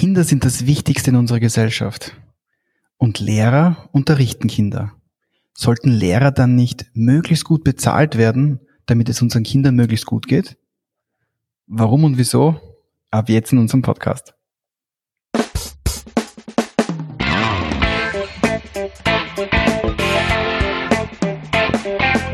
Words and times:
Kinder 0.00 0.24
sind 0.24 0.46
das 0.46 0.64
Wichtigste 0.64 1.10
in 1.10 1.16
unserer 1.16 1.40
Gesellschaft. 1.40 2.16
Und 2.96 3.20
Lehrer 3.20 3.90
unterrichten 3.92 4.48
Kinder. 4.48 4.92
Sollten 5.52 5.90
Lehrer 5.90 6.30
dann 6.30 6.54
nicht 6.54 6.86
möglichst 6.94 7.44
gut 7.44 7.64
bezahlt 7.64 8.16
werden, 8.16 8.60
damit 8.86 9.10
es 9.10 9.20
unseren 9.20 9.42
Kindern 9.42 9.74
möglichst 9.74 10.06
gut 10.06 10.26
geht? 10.26 10.56
Warum 11.66 12.04
und 12.04 12.16
wieso? 12.16 12.58
Ab 13.10 13.28
jetzt 13.28 13.52
in 13.52 13.58
unserem 13.58 13.82
Podcast. 13.82 14.32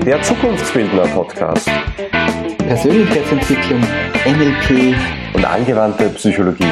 Der 0.05 0.23
Zukunftsbildner 0.23 1.09
Podcast. 1.09 1.69
Persönlichkeitsentwicklung, 2.59 3.81
NLP 4.25 4.95
und 5.35 5.45
angewandte 5.45 6.11
Psychologie. 6.11 6.71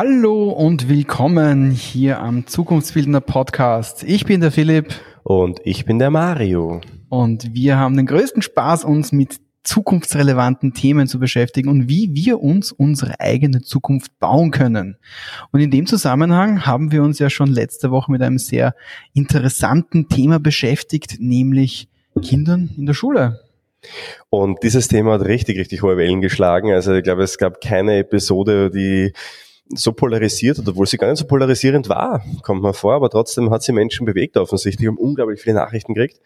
Hallo 0.00 0.50
und 0.50 0.88
willkommen 0.88 1.72
hier 1.72 2.20
am 2.20 2.46
Zukunftsbildner 2.46 3.20
Podcast. 3.20 4.04
Ich 4.04 4.24
bin 4.24 4.40
der 4.40 4.52
Philipp. 4.52 4.94
Und 5.24 5.58
ich 5.64 5.86
bin 5.86 5.98
der 5.98 6.10
Mario. 6.10 6.80
Und 7.08 7.52
wir 7.52 7.78
haben 7.78 7.96
den 7.96 8.06
größten 8.06 8.40
Spaß, 8.40 8.84
uns 8.84 9.10
mit 9.10 9.40
zukunftsrelevanten 9.64 10.72
Themen 10.72 11.08
zu 11.08 11.18
beschäftigen 11.18 11.68
und 11.68 11.88
wie 11.88 12.14
wir 12.14 12.40
uns 12.40 12.70
unsere 12.70 13.18
eigene 13.18 13.60
Zukunft 13.62 14.16
bauen 14.20 14.52
können. 14.52 14.98
Und 15.50 15.58
in 15.58 15.72
dem 15.72 15.86
Zusammenhang 15.86 16.64
haben 16.64 16.92
wir 16.92 17.02
uns 17.02 17.18
ja 17.18 17.28
schon 17.28 17.48
letzte 17.48 17.90
Woche 17.90 18.12
mit 18.12 18.22
einem 18.22 18.38
sehr 18.38 18.76
interessanten 19.14 20.08
Thema 20.08 20.38
beschäftigt, 20.38 21.16
nämlich 21.18 21.88
Kindern 22.22 22.70
in 22.76 22.86
der 22.86 22.94
Schule. 22.94 23.40
Und 24.30 24.62
dieses 24.62 24.86
Thema 24.86 25.14
hat 25.14 25.22
richtig, 25.22 25.58
richtig 25.58 25.82
hohe 25.82 25.96
Wellen 25.96 26.20
geschlagen. 26.20 26.72
Also 26.72 26.94
ich 26.94 27.02
glaube, 27.02 27.24
es 27.24 27.36
gab 27.36 27.60
keine 27.60 27.98
Episode, 27.98 28.70
die 28.70 29.12
so 29.74 29.92
polarisiert 29.92 30.58
obwohl 30.66 30.86
sie 30.86 30.96
gar 30.96 31.08
nicht 31.10 31.18
so 31.18 31.26
polarisierend 31.26 31.88
war, 31.88 32.24
kommt 32.42 32.62
man 32.62 32.74
vor, 32.74 32.94
aber 32.94 33.10
trotzdem 33.10 33.50
hat 33.50 33.62
sie 33.62 33.72
Menschen 33.72 34.06
bewegt 34.06 34.36
offensichtlich, 34.36 34.88
haben 34.88 34.96
unglaublich 34.96 35.40
viele 35.40 35.56
Nachrichten 35.56 35.94
gekriegt 35.94 36.20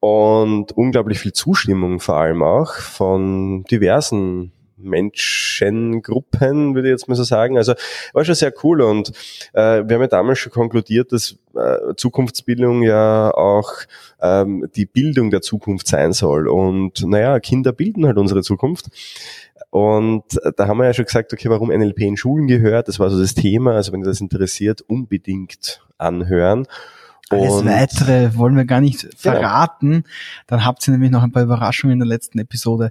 und 0.00 0.72
unglaublich 0.72 1.18
viel 1.18 1.32
Zustimmung 1.32 2.00
vor 2.00 2.16
allem 2.16 2.42
auch 2.42 2.74
von 2.74 3.64
diversen 3.64 4.52
Menschengruppen, 4.82 6.74
würde 6.74 6.88
ich 6.88 6.92
jetzt 6.92 7.08
mal 7.08 7.14
so 7.14 7.22
sagen. 7.22 7.56
Also 7.56 7.74
war 8.12 8.24
schon 8.24 8.34
sehr 8.34 8.52
cool 8.62 8.80
und 8.82 9.10
äh, 9.52 9.84
wir 9.86 9.94
haben 9.94 10.02
ja 10.02 10.06
damals 10.06 10.40
schon 10.40 10.52
konkludiert, 10.52 11.12
dass 11.12 11.36
äh, 11.54 11.94
Zukunftsbildung 11.96 12.82
ja 12.82 13.32
auch 13.32 13.70
ähm, 14.20 14.68
die 14.74 14.86
Bildung 14.86 15.30
der 15.30 15.42
Zukunft 15.42 15.86
sein 15.88 16.12
soll. 16.12 16.48
Und 16.48 17.06
naja, 17.06 17.38
Kinder 17.40 17.72
bilden 17.72 18.06
halt 18.06 18.18
unsere 18.18 18.42
Zukunft. 18.42 18.86
Und 19.72 20.38
da 20.58 20.68
haben 20.68 20.76
wir 20.76 20.84
ja 20.84 20.92
schon 20.92 21.06
gesagt, 21.06 21.32
okay, 21.32 21.48
warum 21.48 21.70
NLP 21.70 22.00
in 22.00 22.18
Schulen 22.18 22.46
gehört, 22.46 22.88
das 22.88 22.98
war 23.00 23.08
so 23.08 23.18
das 23.18 23.32
Thema. 23.32 23.72
Also 23.72 23.90
wenn 23.90 24.02
ihr 24.02 24.06
das 24.06 24.20
interessiert, 24.20 24.82
unbedingt 24.82 25.82
anhören. 25.96 26.66
Alles 27.30 27.54
und 27.54 27.64
weitere 27.64 28.36
wollen 28.36 28.54
wir 28.54 28.66
gar 28.66 28.82
nicht 28.82 29.00
genau. 29.00 29.16
verraten. 29.16 29.90
Genau. 29.90 30.04
Dann 30.46 30.66
habt 30.66 30.86
ihr 30.86 30.92
nämlich 30.92 31.10
noch 31.10 31.22
ein 31.22 31.32
paar 31.32 31.42
Überraschungen 31.42 31.94
in 31.94 31.98
der 32.00 32.06
letzten 32.06 32.38
Episode. 32.38 32.90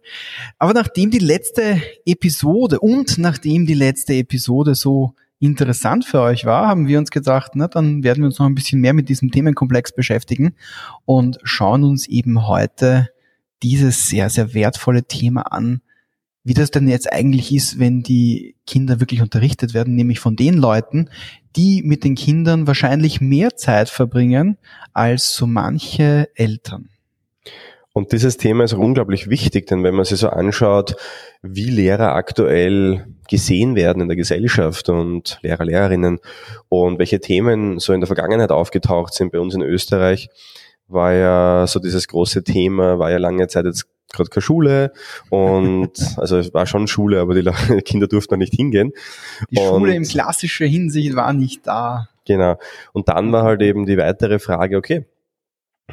Aber 0.57 0.73
nachdem 0.73 1.11
die 1.11 1.19
letzte 1.19 1.79
Episode 2.03 2.79
und 2.79 3.19
nachdem 3.19 3.67
die 3.67 3.75
letzte 3.75 4.15
Episode 4.15 4.73
so 4.73 5.13
interessant 5.39 6.03
für 6.03 6.21
euch 6.21 6.45
war, 6.45 6.67
haben 6.67 6.87
wir 6.87 6.97
uns 6.97 7.11
gedacht, 7.11 7.51
na, 7.53 7.67
dann 7.67 8.03
werden 8.03 8.21
wir 8.21 8.25
uns 8.25 8.39
noch 8.39 8.47
ein 8.47 8.55
bisschen 8.55 8.81
mehr 8.81 8.93
mit 8.93 9.07
diesem 9.07 9.29
Themenkomplex 9.29 9.91
beschäftigen 9.91 10.55
und 11.05 11.37
schauen 11.43 11.83
uns 11.83 12.07
eben 12.07 12.47
heute 12.47 13.09
dieses 13.61 14.09
sehr, 14.09 14.31
sehr 14.31 14.55
wertvolle 14.55 15.03
Thema 15.03 15.41
an, 15.51 15.81
wie 16.43 16.53
das 16.53 16.71
denn 16.71 16.87
jetzt 16.87 17.11
eigentlich 17.11 17.53
ist, 17.53 17.79
wenn 17.79 18.01
die 18.01 18.55
Kinder 18.65 18.99
wirklich 18.99 19.21
unterrichtet 19.21 19.73
werden, 19.73 19.95
nämlich 19.95 20.19
von 20.19 20.35
den 20.35 20.55
Leuten, 20.55 21.09
die 21.55 21.83
mit 21.83 22.03
den 22.03 22.15
Kindern 22.15 22.67
wahrscheinlich 22.67 23.21
mehr 23.21 23.55
Zeit 23.55 23.89
verbringen 23.89 24.57
als 24.93 25.33
so 25.33 25.45
manche 25.45 26.29
Eltern. 26.35 26.89
Und 27.93 28.13
dieses 28.13 28.37
Thema 28.37 28.63
ist 28.63 28.73
auch 28.73 28.79
unglaublich 28.79 29.29
wichtig, 29.29 29.67
denn 29.67 29.83
wenn 29.83 29.95
man 29.95 30.05
sich 30.05 30.19
so 30.19 30.29
anschaut, 30.29 30.95
wie 31.41 31.69
Lehrer 31.69 32.15
aktuell 32.15 33.05
gesehen 33.29 33.75
werden 33.75 34.01
in 34.01 34.07
der 34.07 34.15
Gesellschaft 34.15 34.87
und 34.87 35.39
Lehrer, 35.41 35.65
Lehrerinnen 35.65 36.19
und 36.69 36.99
welche 36.99 37.19
Themen 37.19 37.79
so 37.79 37.91
in 37.91 37.99
der 37.99 38.07
Vergangenheit 38.07 38.51
aufgetaucht 38.51 39.13
sind 39.13 39.33
bei 39.33 39.39
uns 39.39 39.55
in 39.55 39.61
Österreich, 39.61 40.29
war 40.87 41.13
ja 41.13 41.67
so 41.67 41.79
dieses 41.79 42.07
große 42.07 42.43
Thema, 42.43 42.97
war 42.97 43.11
ja 43.11 43.17
lange 43.17 43.47
Zeit 43.47 43.65
jetzt 43.65 43.87
gerade 44.13 44.29
keine 44.29 44.41
Schule 44.41 44.93
und 45.29 45.91
also 46.17 46.37
es 46.37 46.53
war 46.53 46.65
schon 46.65 46.87
Schule, 46.87 47.19
aber 47.19 47.33
die 47.33 47.43
Kinder 47.85 48.07
durften 48.07 48.31
da 48.31 48.37
nicht 48.37 48.53
hingehen. 48.53 48.91
Die 49.49 49.59
und, 49.59 49.67
Schule 49.67 49.95
im 49.95 50.03
klassischen 50.03 50.67
Hinsicht 50.67 51.15
war 51.15 51.33
nicht 51.33 51.67
da. 51.67 52.07
Genau. 52.25 52.57
Und 52.93 53.09
dann 53.09 53.31
war 53.31 53.43
halt 53.43 53.61
eben 53.61 53.85
die 53.85 53.97
weitere 53.97 54.39
Frage, 54.39 54.77
okay, 54.77 55.05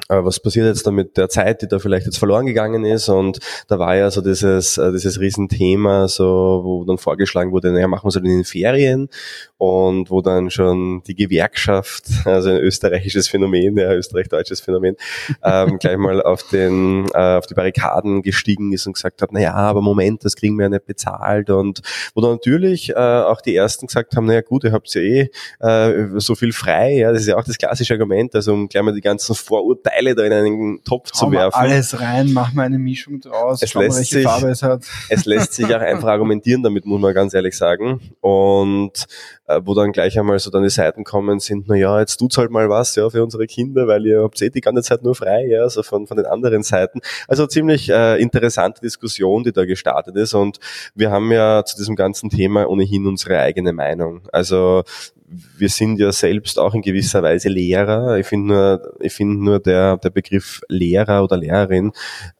was 0.08 0.40
passiert 0.40 0.66
jetzt 0.66 0.86
da 0.86 0.90
mit 0.90 1.16
der 1.16 1.28
Zeit, 1.28 1.62
die 1.62 1.68
da 1.68 1.78
vielleicht 1.78 2.06
jetzt 2.06 2.18
verloren 2.18 2.46
gegangen 2.46 2.84
ist? 2.84 3.08
Und 3.08 3.38
da 3.68 3.78
war 3.78 3.96
ja 3.96 4.10
so 4.10 4.20
dieses, 4.20 4.78
äh, 4.78 4.92
dieses 4.92 5.20
Riesenthema, 5.20 6.08
so, 6.08 6.60
wo 6.64 6.84
dann 6.84 6.98
vorgeschlagen 6.98 7.52
wurde, 7.52 7.72
naja, 7.72 7.88
machen 7.88 8.04
wir 8.04 8.08
es 8.08 8.14
halt 8.14 8.24
in 8.24 8.30
den 8.30 8.44
Ferien. 8.44 9.08
Und 9.56 10.10
wo 10.10 10.22
dann 10.22 10.50
schon 10.50 11.02
die 11.06 11.14
Gewerkschaft, 11.14 12.04
also 12.24 12.50
ein 12.50 12.58
österreichisches 12.58 13.28
Phänomen, 13.28 13.76
ja, 13.76 13.92
österreich-deutsches 13.92 14.60
Phänomen, 14.60 14.96
ähm, 15.42 15.78
gleich 15.78 15.96
mal 15.96 16.22
auf 16.22 16.44
den, 16.44 17.06
äh, 17.12 17.36
auf 17.36 17.46
die 17.46 17.54
Barrikaden 17.54 18.22
gestiegen 18.22 18.72
ist 18.72 18.86
und 18.86 18.92
gesagt 18.92 19.20
hat, 19.20 19.32
naja, 19.32 19.54
aber 19.54 19.82
Moment, 19.82 20.24
das 20.24 20.36
kriegen 20.36 20.56
wir 20.56 20.64
ja 20.64 20.68
nicht 20.68 20.86
bezahlt. 20.86 21.50
Und 21.50 21.80
wo 22.14 22.20
dann 22.20 22.32
natürlich 22.32 22.90
äh, 22.90 22.94
auch 22.94 23.40
die 23.40 23.56
ersten 23.56 23.88
gesagt 23.88 24.16
haben, 24.16 24.26
naja 24.26 24.42
gut, 24.42 24.64
ihr 24.64 24.72
habt 24.72 24.94
ja 24.94 25.00
eh 25.00 25.30
äh, 25.60 26.08
so 26.18 26.34
viel 26.34 26.52
frei, 26.52 26.98
ja, 26.98 27.12
das 27.12 27.22
ist 27.22 27.28
ja 27.28 27.36
auch 27.36 27.44
das 27.44 27.58
klassische 27.58 27.94
Argument, 27.94 28.34
also 28.34 28.52
um 28.52 28.68
gleich 28.68 28.82
mal 28.82 28.94
die 28.94 29.00
ganzen 29.00 29.34
Vorurteile 29.34 29.87
Teile 29.88 30.14
da 30.14 30.24
in 30.24 30.32
einen 30.32 30.84
Topf 30.84 31.10
Hau 31.14 31.26
zu 31.26 31.32
werfen. 31.32 31.58
Alles 31.58 32.00
rein, 32.00 32.32
mach 32.32 32.52
mal 32.52 32.64
eine 32.64 32.78
Mischung 32.78 33.20
draus, 33.20 33.62
es 33.62 33.74
lässt 33.74 33.96
mal, 33.96 34.04
sich, 34.04 34.24
Farbe 34.24 34.48
es 34.48 34.62
hat. 34.62 34.84
Es 35.08 35.24
lässt 35.24 35.54
sich 35.54 35.66
auch 35.66 35.80
einfach 35.80 36.08
argumentieren 36.08 36.62
damit, 36.62 36.86
muss 36.86 37.00
man 37.00 37.14
ganz 37.14 37.34
ehrlich 37.34 37.56
sagen. 37.56 38.00
Und 38.20 39.06
äh, 39.46 39.60
wo 39.64 39.74
dann 39.74 39.92
gleich 39.92 40.18
einmal 40.18 40.38
so 40.38 40.50
dann 40.50 40.62
die 40.62 40.70
Seiten 40.70 41.04
kommen 41.04 41.40
sind, 41.40 41.66
na 41.68 41.74
ja, 41.74 41.98
jetzt 42.00 42.18
tut's 42.18 42.38
halt 42.38 42.50
mal 42.50 42.68
was, 42.68 42.94
ja, 42.96 43.08
für 43.10 43.22
unsere 43.22 43.46
Kinder, 43.46 43.86
weil 43.86 44.06
ihr 44.06 44.22
habt 44.22 44.40
eh 44.42 44.50
die 44.50 44.60
ganze 44.60 44.82
Zeit 44.82 45.02
nur 45.02 45.14
frei, 45.14 45.46
ja, 45.46 45.68
so 45.68 45.82
von, 45.82 46.06
von 46.06 46.16
den 46.16 46.26
anderen 46.26 46.62
Seiten. 46.62 47.00
Also 47.26 47.46
ziemlich 47.46 47.88
äh, 47.88 48.20
interessante 48.20 48.80
Diskussion, 48.80 49.44
die 49.44 49.52
da 49.52 49.64
gestartet 49.64 50.16
ist 50.16 50.34
und 50.34 50.58
wir 50.94 51.10
haben 51.10 51.32
ja 51.32 51.64
zu 51.64 51.76
diesem 51.76 51.96
ganzen 51.96 52.30
Thema 52.30 52.68
ohnehin 52.68 53.06
unsere 53.06 53.40
eigene 53.40 53.72
Meinung. 53.72 54.22
Also 54.32 54.84
wir 55.56 55.68
sind 55.68 55.98
ja 55.98 56.10
selbst 56.12 56.58
auch 56.58 56.74
in 56.74 56.82
gewisser 56.82 57.22
Weise 57.22 57.48
Lehrer. 57.48 58.18
Ich 58.18 58.26
finde 58.26 58.54
nur, 58.54 58.94
ich 59.00 59.12
finde 59.12 59.42
nur 59.42 59.60
der, 59.60 59.96
der 59.98 60.10
Begriff 60.10 60.60
Lehrer 60.68 61.22
oder 61.22 61.36
Lehrerin 61.36 61.92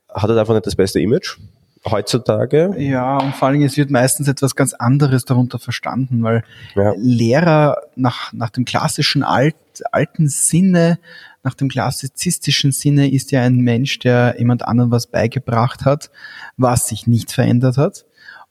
hat 0.09 0.29
halt 0.29 0.39
einfach 0.39 0.55
nicht 0.55 0.67
das 0.67 0.77
beste 0.77 1.01
Image 1.01 1.37
heutzutage. 1.85 2.75
Ja, 2.79 3.19
und 3.19 3.35
vor 3.35 3.49
allem 3.49 3.63
es 3.63 3.77
wird 3.77 3.91
meistens 3.91 4.29
etwas 4.29 4.57
ganz 4.57 4.75
anderes 4.75 5.25
darunter 5.25 5.59
verstanden, 5.59 6.23
weil 6.23 6.45
ja. 6.75 6.93
Lehrer 6.97 7.77
nach, 7.95 8.33
nach 8.33 8.51
dem 8.51 8.65
klassischen 8.65 9.23
alt, 9.23 9.57
alten 9.93 10.29
Sinne, 10.29 10.99
nach 11.43 11.55
dem 11.55 11.69
klassizistischen 11.69 12.73
Sinne 12.73 13.11
ist 13.11 13.31
ja 13.31 13.43
ein 13.43 13.59
Mensch, 13.59 13.99
der 14.01 14.37
jemand 14.39 14.65
anderen 14.65 14.91
was 14.91 15.07
beigebracht 15.07 15.85
hat, 15.85 16.11
was 16.57 16.89
sich 16.89 17.07
nicht 17.07 17.33
verändert 17.33 17.77
hat. 17.77 18.05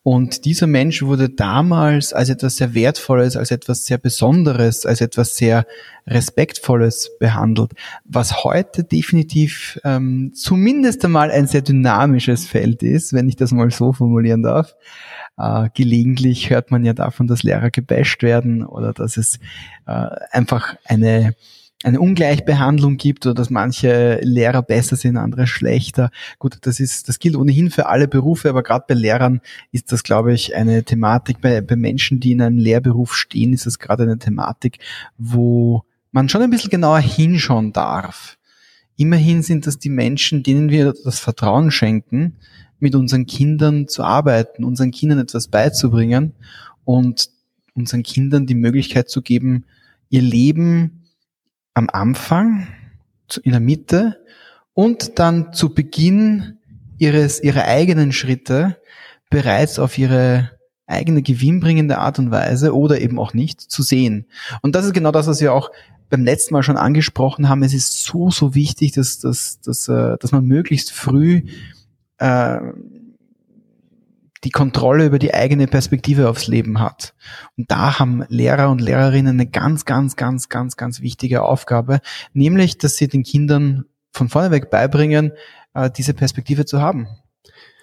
Und 0.09 0.45
dieser 0.45 0.67
Mensch 0.67 1.03
wurde 1.03 1.27
damals 1.27 2.13
als 2.13 2.29
etwas 2.29 2.55
sehr 2.55 2.73
Wertvolles, 2.73 3.35
als 3.35 3.51
etwas 3.51 3.85
sehr 3.85 3.97
Besonderes, 3.97 4.85
als 4.85 5.01
etwas 5.01 5.35
sehr 5.35 5.67
Respektvolles 6.07 7.11
behandelt, 7.19 7.73
was 8.05 8.45
heute 8.45 8.85
definitiv 8.85 9.77
ähm, 9.83 10.31
zumindest 10.33 11.03
einmal 11.03 11.29
ein 11.29 11.45
sehr 11.45 11.59
dynamisches 11.61 12.47
Feld 12.47 12.83
ist, 12.83 13.11
wenn 13.11 13.27
ich 13.27 13.35
das 13.35 13.51
mal 13.51 13.69
so 13.69 13.91
formulieren 13.91 14.43
darf. 14.43 14.77
Äh, 15.37 15.67
gelegentlich 15.73 16.51
hört 16.51 16.71
man 16.71 16.85
ja 16.85 16.93
davon, 16.93 17.27
dass 17.27 17.43
Lehrer 17.43 17.69
gebasht 17.69 18.23
werden 18.23 18.65
oder 18.65 18.93
dass 18.93 19.17
es 19.17 19.39
äh, 19.87 20.07
einfach 20.31 20.77
eine 20.85 21.35
eine 21.87 22.01
Ungleichbehandlung 22.01 22.97
gibt 22.97 23.25
oder 23.25 23.33
dass 23.33 23.49
manche 23.49 24.19
Lehrer 24.21 24.61
besser 24.61 24.97
sind, 24.97 25.15
andere 25.15 25.47
schlechter. 25.47 26.11
Gut, 26.37 26.57
das 26.61 26.81
ist, 26.81 27.07
das 27.07 27.17
gilt 27.17 27.37
ohnehin 27.37 27.71
für 27.71 27.85
alle 27.85 28.09
Berufe, 28.09 28.49
aber 28.49 28.61
gerade 28.61 28.83
bei 28.89 28.93
Lehrern 28.93 29.39
ist 29.71 29.93
das, 29.93 30.03
glaube 30.03 30.33
ich, 30.33 30.53
eine 30.53 30.83
Thematik. 30.83 31.39
Bei, 31.39 31.61
bei 31.61 31.77
Menschen, 31.77 32.19
die 32.19 32.33
in 32.33 32.41
einem 32.41 32.57
Lehrberuf 32.57 33.15
stehen, 33.15 33.53
ist 33.53 33.65
das 33.65 33.79
gerade 33.79 34.03
eine 34.03 34.19
Thematik, 34.19 34.79
wo 35.17 35.83
man 36.11 36.27
schon 36.27 36.41
ein 36.41 36.49
bisschen 36.49 36.71
genauer 36.71 36.99
hinschauen 36.99 37.71
darf. 37.71 38.37
Immerhin 38.97 39.41
sind 39.41 39.65
das 39.65 39.79
die 39.79 39.89
Menschen, 39.89 40.43
denen 40.43 40.69
wir 40.69 40.93
das 41.05 41.19
Vertrauen 41.19 41.71
schenken, 41.71 42.33
mit 42.79 42.95
unseren 42.95 43.25
Kindern 43.27 43.87
zu 43.87 44.03
arbeiten, 44.03 44.65
unseren 44.65 44.91
Kindern 44.91 45.19
etwas 45.19 45.47
beizubringen 45.47 46.33
und 46.83 47.29
unseren 47.75 48.03
Kindern 48.03 48.45
die 48.45 48.55
Möglichkeit 48.55 49.09
zu 49.09 49.21
geben, 49.21 49.63
ihr 50.09 50.21
Leben 50.21 51.06
am 51.77 51.91
Anfang, 51.91 52.67
in 53.43 53.51
der 53.51 53.61
Mitte 53.61 54.19
und 54.73 55.19
dann 55.19 55.53
zu 55.53 55.75
Beginn 55.75 56.57
ihres, 56.97 57.39
ihrer 57.39 57.65
eigenen 57.65 58.11
Schritte 58.11 58.77
bereits 59.29 59.77
auf 59.77 59.95
ihre 59.99 60.49
eigene 60.87 61.21
gewinnbringende 61.21 61.99
Art 61.99 62.17
und 62.17 62.31
Weise 62.31 62.75
oder 62.75 62.99
eben 62.99 63.19
auch 63.19 63.35
nicht 63.35 63.61
zu 63.61 63.83
sehen. 63.83 64.25
Und 64.63 64.73
das 64.73 64.85
ist 64.85 64.93
genau 64.93 65.11
das, 65.11 65.27
was 65.27 65.39
wir 65.39 65.53
auch 65.53 65.69
beim 66.09 66.23
letzten 66.23 66.55
Mal 66.55 66.63
schon 66.63 66.77
angesprochen 66.77 67.47
haben. 67.47 67.61
Es 67.61 67.75
ist 67.75 68.03
so, 68.03 68.31
so 68.31 68.55
wichtig, 68.55 68.93
dass, 68.93 69.19
dass, 69.19 69.61
dass, 69.61 69.87
äh, 69.87 70.17
dass 70.17 70.31
man 70.31 70.45
möglichst 70.45 70.91
früh 70.91 71.43
äh, 72.17 72.57
die 74.43 74.49
Kontrolle 74.49 75.05
über 75.05 75.19
die 75.19 75.33
eigene 75.33 75.67
Perspektive 75.67 76.29
aufs 76.29 76.47
Leben 76.47 76.79
hat. 76.79 77.13
Und 77.57 77.71
da 77.71 77.99
haben 77.99 78.23
Lehrer 78.29 78.69
und 78.69 78.81
Lehrerinnen 78.81 79.39
eine 79.39 79.47
ganz, 79.47 79.85
ganz, 79.85 80.15
ganz, 80.15 80.49
ganz, 80.49 80.77
ganz 80.77 81.01
wichtige 81.01 81.43
Aufgabe, 81.43 81.99
nämlich, 82.33 82.77
dass 82.77 82.97
sie 82.97 83.07
den 83.07 83.23
Kindern 83.23 83.85
von 84.11 84.29
vorneweg 84.29 84.69
beibringen, 84.69 85.31
äh, 85.73 85.89
diese 85.89 86.13
Perspektive 86.13 86.65
zu 86.65 86.81
haben. 86.81 87.07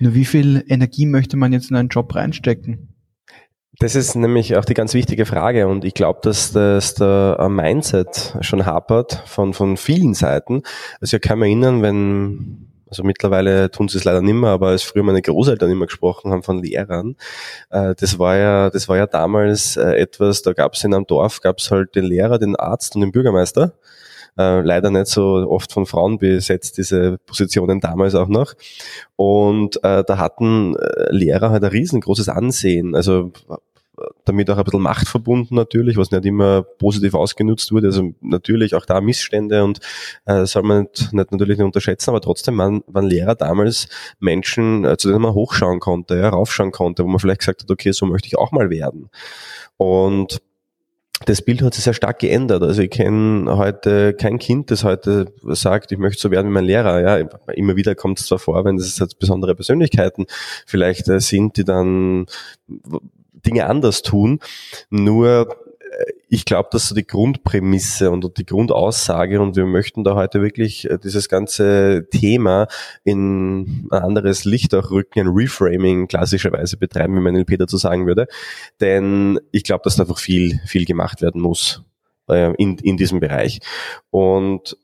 Nur 0.00 0.14
wie 0.14 0.24
viel 0.24 0.64
Energie 0.68 1.06
möchte 1.06 1.36
man 1.36 1.52
jetzt 1.52 1.70
in 1.70 1.76
einen 1.76 1.88
Job 1.88 2.14
reinstecken? 2.14 2.94
Das 3.80 3.96
ist 3.96 4.14
nämlich 4.14 4.56
auch 4.56 4.64
die 4.64 4.74
ganz 4.74 4.94
wichtige 4.94 5.26
Frage 5.26 5.66
und 5.66 5.84
ich 5.84 5.94
glaube, 5.94 6.20
dass 6.22 6.52
das 6.52 6.94
der 6.94 7.48
Mindset 7.50 8.36
schon 8.40 8.66
hapert 8.66 9.24
von, 9.26 9.52
von 9.52 9.76
vielen 9.76 10.14
Seiten. 10.14 10.62
Also 11.00 11.16
ich 11.16 11.22
kann 11.22 11.40
mich 11.40 11.48
erinnern, 11.48 11.82
wenn, 11.82 12.73
also 12.94 13.02
mittlerweile 13.02 13.70
tun 13.70 13.88
sie 13.88 13.98
es 13.98 14.04
leider 14.04 14.22
nicht 14.22 14.34
mehr, 14.34 14.50
aber 14.50 14.68
als 14.68 14.84
früher 14.84 15.02
meine 15.02 15.20
Großeltern 15.20 15.70
immer 15.70 15.86
gesprochen 15.86 16.30
haben 16.30 16.44
von 16.44 16.62
Lehrern, 16.62 17.16
äh, 17.70 17.94
das 17.98 18.18
war 18.18 18.36
ja, 18.36 18.70
das 18.70 18.88
war 18.88 18.96
ja 18.96 19.06
damals 19.06 19.76
äh, 19.76 19.96
etwas, 19.96 20.42
da 20.42 20.52
gab 20.52 20.74
es 20.74 20.84
in 20.84 20.94
einem 20.94 21.06
Dorf, 21.06 21.40
gab 21.40 21.58
es 21.58 21.70
halt 21.70 21.96
den 21.96 22.04
Lehrer, 22.04 22.38
den 22.38 22.54
Arzt 22.56 22.94
und 22.94 23.00
den 23.00 23.10
Bürgermeister 23.10 23.72
äh, 24.38 24.60
leider 24.60 24.90
nicht 24.90 25.06
so 25.06 25.46
oft 25.48 25.72
von 25.72 25.86
Frauen 25.86 26.18
besetzt, 26.18 26.78
diese 26.78 27.18
Positionen 27.18 27.80
damals 27.80 28.14
auch 28.14 28.28
noch. 28.28 28.54
Und 29.16 29.82
äh, 29.84 30.04
da 30.04 30.18
hatten 30.18 30.76
äh, 30.76 31.10
Lehrer 31.10 31.50
halt 31.50 31.64
ein 31.64 31.70
riesengroßes 31.70 32.28
Ansehen. 32.28 32.94
Also 32.94 33.32
damit 34.24 34.50
auch 34.50 34.58
ein 34.58 34.64
bisschen 34.64 34.82
Macht 34.82 35.08
verbunden 35.08 35.54
natürlich, 35.54 35.96
was 35.96 36.10
nicht 36.10 36.24
immer 36.24 36.62
positiv 36.62 37.14
ausgenutzt 37.14 37.72
wurde. 37.72 37.88
Also 37.88 38.12
natürlich 38.20 38.74
auch 38.74 38.86
da 38.86 39.00
Missstände 39.00 39.64
und 39.64 39.80
äh, 40.26 40.46
soll 40.46 40.62
man 40.62 40.82
nicht, 40.82 41.12
nicht 41.12 41.32
natürlich 41.32 41.58
nicht 41.58 41.66
unterschätzen, 41.66 42.10
aber 42.10 42.20
trotzdem 42.20 42.58
waren, 42.58 42.82
waren 42.86 43.06
Lehrer 43.06 43.34
damals 43.34 43.88
Menschen, 44.18 44.84
äh, 44.84 44.96
zu 44.96 45.08
denen 45.08 45.22
man 45.22 45.34
hochschauen 45.34 45.80
konnte, 45.80 46.16
ja, 46.16 46.28
raufschauen 46.28 46.72
konnte, 46.72 47.04
wo 47.04 47.08
man 47.08 47.18
vielleicht 47.18 47.40
gesagt 47.40 47.62
hat, 47.62 47.70
okay, 47.70 47.92
so 47.92 48.06
möchte 48.06 48.28
ich 48.28 48.38
auch 48.38 48.52
mal 48.52 48.70
werden. 48.70 49.10
Und 49.76 50.40
das 51.26 51.42
Bild 51.42 51.62
hat 51.62 51.74
sich 51.74 51.84
sehr 51.84 51.94
stark 51.94 52.18
geändert. 52.18 52.62
Also 52.62 52.82
ich 52.82 52.90
kenne 52.90 53.56
heute 53.56 54.14
kein 54.14 54.38
Kind, 54.38 54.70
das 54.70 54.84
heute 54.84 55.26
sagt, 55.42 55.92
ich 55.92 55.98
möchte 55.98 56.20
so 56.20 56.30
werden 56.30 56.48
wie 56.48 56.54
mein 56.54 56.64
Lehrer. 56.64 57.00
Ja, 57.00 57.28
immer 57.54 57.76
wieder 57.76 57.94
kommt 57.94 58.20
es 58.20 58.26
zwar 58.26 58.38
vor, 58.38 58.64
wenn 58.64 58.76
es 58.76 58.98
jetzt 58.98 59.18
besondere 59.18 59.54
Persönlichkeiten 59.54 60.26
vielleicht 60.66 61.08
äh, 61.08 61.20
sind, 61.20 61.56
die 61.56 61.64
dann 61.64 62.26
Dinge 63.46 63.66
anders 63.66 64.02
tun. 64.02 64.40
Nur 64.90 65.48
ich 66.28 66.44
glaube, 66.44 66.68
dass 66.72 66.88
so 66.88 66.94
die 66.94 67.06
Grundprämisse 67.06 68.10
und 68.10 68.36
die 68.38 68.46
Grundaussage 68.46 69.40
und 69.40 69.56
wir 69.56 69.66
möchten 69.66 70.04
da 70.04 70.14
heute 70.14 70.42
wirklich 70.42 70.90
äh, 70.90 70.98
dieses 70.98 71.28
ganze 71.28 72.08
Thema 72.10 72.66
in 73.04 73.88
ein 73.90 74.02
anderes 74.02 74.44
Licht 74.44 74.74
auch 74.74 74.90
rücken, 74.90 75.20
ein 75.20 75.28
Reframing 75.28 76.08
klassischerweise 76.08 76.76
betreiben, 76.76 77.14
wie 77.16 77.20
man 77.20 77.36
LP 77.36 77.58
dazu 77.58 77.76
sagen 77.76 78.06
würde. 78.06 78.26
Denn 78.80 79.38
ich 79.52 79.64
glaube, 79.64 79.82
dass 79.84 79.96
da 79.96 80.02
einfach 80.02 80.18
viel, 80.18 80.60
viel 80.66 80.84
gemacht 80.84 81.22
werden 81.22 81.40
muss 81.40 81.82
äh, 82.28 82.52
in, 82.56 82.78
in 82.78 82.96
diesem 82.96 83.20
Bereich. 83.20 83.60
Und 84.10 84.76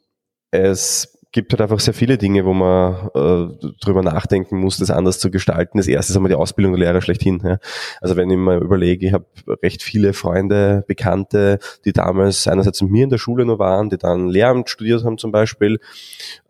es 0.50 1.18
gibt 1.32 1.52
halt 1.52 1.60
einfach 1.60 1.78
sehr 1.78 1.94
viele 1.94 2.18
Dinge, 2.18 2.44
wo 2.44 2.52
man 2.52 3.08
äh, 3.14 3.68
drüber 3.80 4.02
nachdenken 4.02 4.58
muss, 4.58 4.78
das 4.78 4.90
anders 4.90 5.20
zu 5.20 5.30
gestalten. 5.30 5.78
Das 5.78 5.86
erste 5.86 6.12
ist 6.12 6.16
einmal 6.16 6.28
die 6.28 6.34
Ausbildung 6.34 6.72
der 6.72 6.80
Lehrer 6.80 7.00
schlechthin. 7.00 7.40
Ja. 7.44 7.58
Also 8.00 8.16
wenn 8.16 8.30
ich 8.30 8.36
mal 8.36 8.60
überlege, 8.60 9.06
ich 9.06 9.12
habe 9.12 9.26
recht 9.62 9.82
viele 9.82 10.12
Freunde, 10.12 10.84
Bekannte, 10.88 11.60
die 11.84 11.92
damals 11.92 12.48
einerseits 12.48 12.82
mit 12.82 12.90
mir 12.90 13.04
in 13.04 13.10
der 13.10 13.18
Schule 13.18 13.44
noch 13.44 13.60
waren, 13.60 13.90
die 13.90 13.98
dann 13.98 14.28
Lehramt 14.28 14.70
studiert 14.70 15.04
haben 15.04 15.18
zum 15.18 15.30
Beispiel. 15.30 15.78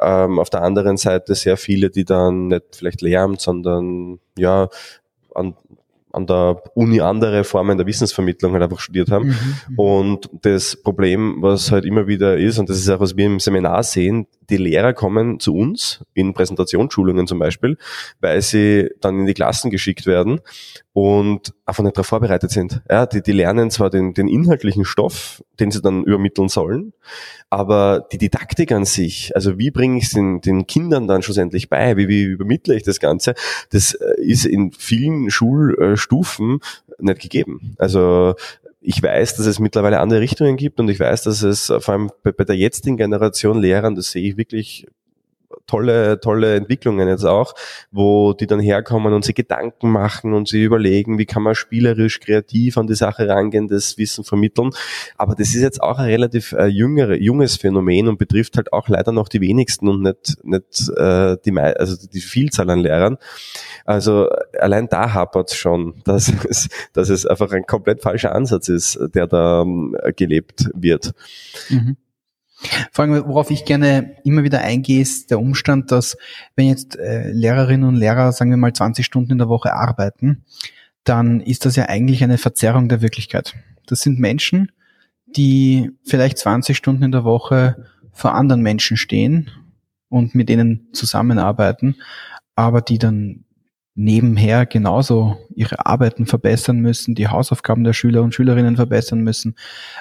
Ähm, 0.00 0.38
auf 0.38 0.49
der 0.49 0.62
anderen 0.62 0.97
Seite 0.97 1.35
sehr 1.35 1.59
viele, 1.59 1.91
die 1.91 2.05
dann 2.05 2.49
nicht 2.49 2.77
vielleicht 2.77 3.03
Lehramt, 3.03 3.41
sondern 3.41 4.19
ja 4.38 4.69
an 5.35 5.55
an 6.12 6.27
der 6.27 6.62
Uni 6.75 7.00
andere 7.00 7.44
Formen 7.44 7.79
der 7.79 7.87
Wissensvermittlung 7.87 8.53
halt 8.53 8.62
einfach 8.62 8.81
studiert 8.81 9.11
haben. 9.11 9.29
Mhm, 9.29 9.35
mhm. 9.69 9.79
und 9.79 10.31
das 10.43 10.77
Problem, 10.77 11.37
was 11.41 11.71
halt 11.71 11.85
immer 11.85 12.06
wieder 12.06 12.37
ist, 12.37 12.59
und 12.59 12.69
das 12.69 12.79
ist 12.79 12.88
auch, 12.88 13.00
was 13.00 13.17
wir 13.17 13.27
im 13.27 13.41
Seminar 13.41 13.82
sehen, 13.82 14.27
die 14.50 14.56
Lehrer 14.56 14.93
kommen 14.93 15.41
zu 15.41 15.55
uns 15.55 16.05
in 16.14 16.35
Präsentationsschulungen 16.35 17.26
zum 17.26 17.38
Beispiel, 17.38 17.79
weil 18.20 18.43
sie 18.43 18.91
dann 19.00 19.20
in 19.20 19.26
die 19.26 19.35
Klassen 19.35 19.70
geschickt 19.70 20.06
werden 20.06 20.41
und 20.93 21.55
einfach 21.64 21.85
nicht 21.85 21.97
darauf 21.97 22.06
vorbereitet 22.06 22.50
sind. 22.50 22.82
Ja, 22.91 23.06
die, 23.06 23.23
die 23.23 23.32
lernen 23.32 23.70
zwar 23.70 23.91
den, 23.91 24.12
den 24.12 24.29
inhaltlichen 24.29 24.85
Stoff, 24.85 25.43
den 25.58 25.70
sie 25.70 25.81
dann 25.81 26.05
übermitteln 26.05 26.49
sollen, 26.49 26.93
aber 27.49 28.06
die 28.12 28.19
Didaktik 28.19 28.73
an 28.73 28.85
sich, 28.85 29.35
also 29.35 29.58
wie 29.58 29.70
bringe 29.70 29.99
ich 29.99 30.05
es 30.05 30.11
den, 30.11 30.41
den 30.41 30.67
Kindern 30.67 31.06
dann 31.06 31.23
schlussendlich 31.23 31.69
bei, 31.69 31.96
wie, 31.96 32.08
wie 32.08 32.23
übermittle 32.23 32.75
ich 32.75 32.82
das 32.82 33.00
Ganze, 33.00 33.35
das 33.70 33.94
äh, 33.94 34.20
ist 34.20 34.44
in 34.44 34.73
vielen 34.73 35.31
Schulstufen 35.31 36.61
nicht 36.99 37.20
gegeben. 37.20 37.75
Also 37.79 38.35
ich 38.81 39.03
weiß, 39.03 39.37
dass 39.37 39.47
es 39.47 39.59
mittlerweile 39.59 40.00
andere 40.00 40.21
Richtungen 40.21 40.56
gibt 40.56 40.81
und 40.81 40.88
ich 40.88 40.99
weiß, 40.99 41.23
dass 41.23 41.43
es 41.43 41.67
vor 41.67 41.88
allem 41.88 42.11
bei, 42.23 42.32
bei 42.32 42.44
der 42.44 42.56
jetzigen 42.56 42.97
Generation 42.97 43.61
Lehrern, 43.61 43.94
das 43.94 44.11
sehe 44.11 44.29
ich 44.29 44.37
wirklich 44.37 44.87
tolle, 45.70 46.19
tolle 46.20 46.56
Entwicklungen 46.56 47.08
jetzt 47.08 47.25
auch, 47.25 47.55
wo 47.93 48.32
die 48.32 48.49
dann 48.49 48.58
herkommen 48.58 49.12
und 49.12 49.25
sie 49.25 49.34
Gedanken 49.34 49.90
machen 49.90 50.34
und 50.34 50.49
sie 50.49 50.64
überlegen, 50.64 51.19
wie 51.19 51.26
kann 51.26 51.44
man 51.44 51.55
spielerisch, 51.55 52.19
kreativ 52.19 52.76
an 52.76 52.88
die 52.88 52.94
Sache 52.94 53.28
rangehen, 53.28 53.69
das 53.69 53.96
Wissen 53.96 54.25
vermitteln. 54.25 54.70
Aber 55.17 55.37
das 55.37 55.55
ist 55.55 55.62
jetzt 55.62 55.81
auch 55.81 55.99
ein 55.99 56.06
relativ 56.06 56.52
äh, 56.52 56.67
jüngere, 56.67 57.14
junges 57.14 57.56
Phänomen 57.56 58.08
und 58.08 58.19
betrifft 58.19 58.56
halt 58.56 58.72
auch 58.72 58.88
leider 58.88 59.12
noch 59.12 59.28
die 59.28 59.40
wenigsten 59.40 59.88
und 59.88 60.02
nicht, 60.02 60.44
nicht 60.44 60.90
äh, 60.96 61.37
die, 61.44 61.56
also 61.56 61.96
die 62.12 62.20
Vielzahl 62.20 62.69
an 62.70 62.81
Lehrern. 62.81 63.17
Also 63.84 64.28
allein 64.58 64.88
da 64.88 65.14
hapert 65.14 65.50
es 65.50 65.56
schon, 65.56 65.94
dass 66.05 66.32
es, 66.49 66.69
dass 66.93 67.08
es 67.11 67.26
einfach 67.26 67.52
ein 67.52 67.64
komplett 67.64 68.02
falscher 68.02 68.34
Ansatz 68.34 68.69
ist, 68.69 68.99
der 69.14 69.28
da 69.28 69.62
ähm, 69.62 69.96
gelebt 70.17 70.69
wird. 70.75 71.12
Mhm. 71.69 71.96
Vor 72.93 73.05
allem, 73.05 73.25
worauf 73.27 73.51
ich 73.51 73.65
gerne 73.65 74.17
immer 74.25 74.43
wieder 74.43 74.61
eingehe, 74.61 75.01
ist 75.01 75.31
der 75.31 75.41
Umstand, 75.41 75.91
dass 75.91 76.17
wenn 76.56 76.69
jetzt 76.69 76.96
äh, 76.99 77.31
Lehrerinnen 77.31 77.89
und 77.89 77.96
Lehrer, 77.96 78.32
sagen 78.32 78.51
wir 78.51 78.56
mal, 78.56 78.73
20 78.73 79.05
Stunden 79.05 79.32
in 79.32 79.39
der 79.39 79.49
Woche 79.49 79.73
arbeiten, 79.73 80.44
dann 81.05 81.41
ist 81.41 81.65
das 81.65 81.77
ja 81.77 81.89
eigentlich 81.89 82.23
eine 82.23 82.39
Verzerrung 82.39 82.89
der 82.89 83.01
Wirklichkeit. 83.01 83.55
Das 83.87 84.01
sind 84.01 84.19
Menschen, 84.19 84.73
die 85.27 85.91
vielleicht 86.05 86.39
20 86.39 86.77
Stunden 86.77 87.03
in 87.03 87.13
der 87.13 87.25
Woche 87.25 87.87
vor 88.13 88.34
anderen 88.34 88.63
Menschen 88.63 88.96
stehen 88.96 89.51
und 90.08 90.34
mit 90.34 90.49
denen 90.49 90.89
zusammenarbeiten, 90.93 91.96
aber 92.55 92.82
die 92.82 92.99
dann 92.99 93.44
nebenher 94.05 94.67
genauso 94.67 95.37
ihre 95.55 95.85
Arbeiten 95.85 96.27
verbessern 96.27 96.79
müssen, 96.79 97.15
die 97.15 97.29
Hausaufgaben 97.29 97.83
der 97.83 97.93
Schüler 97.93 98.23
und 98.23 98.35
Schülerinnen 98.35 98.77
verbessern 98.77 99.21
müssen, 99.21 99.57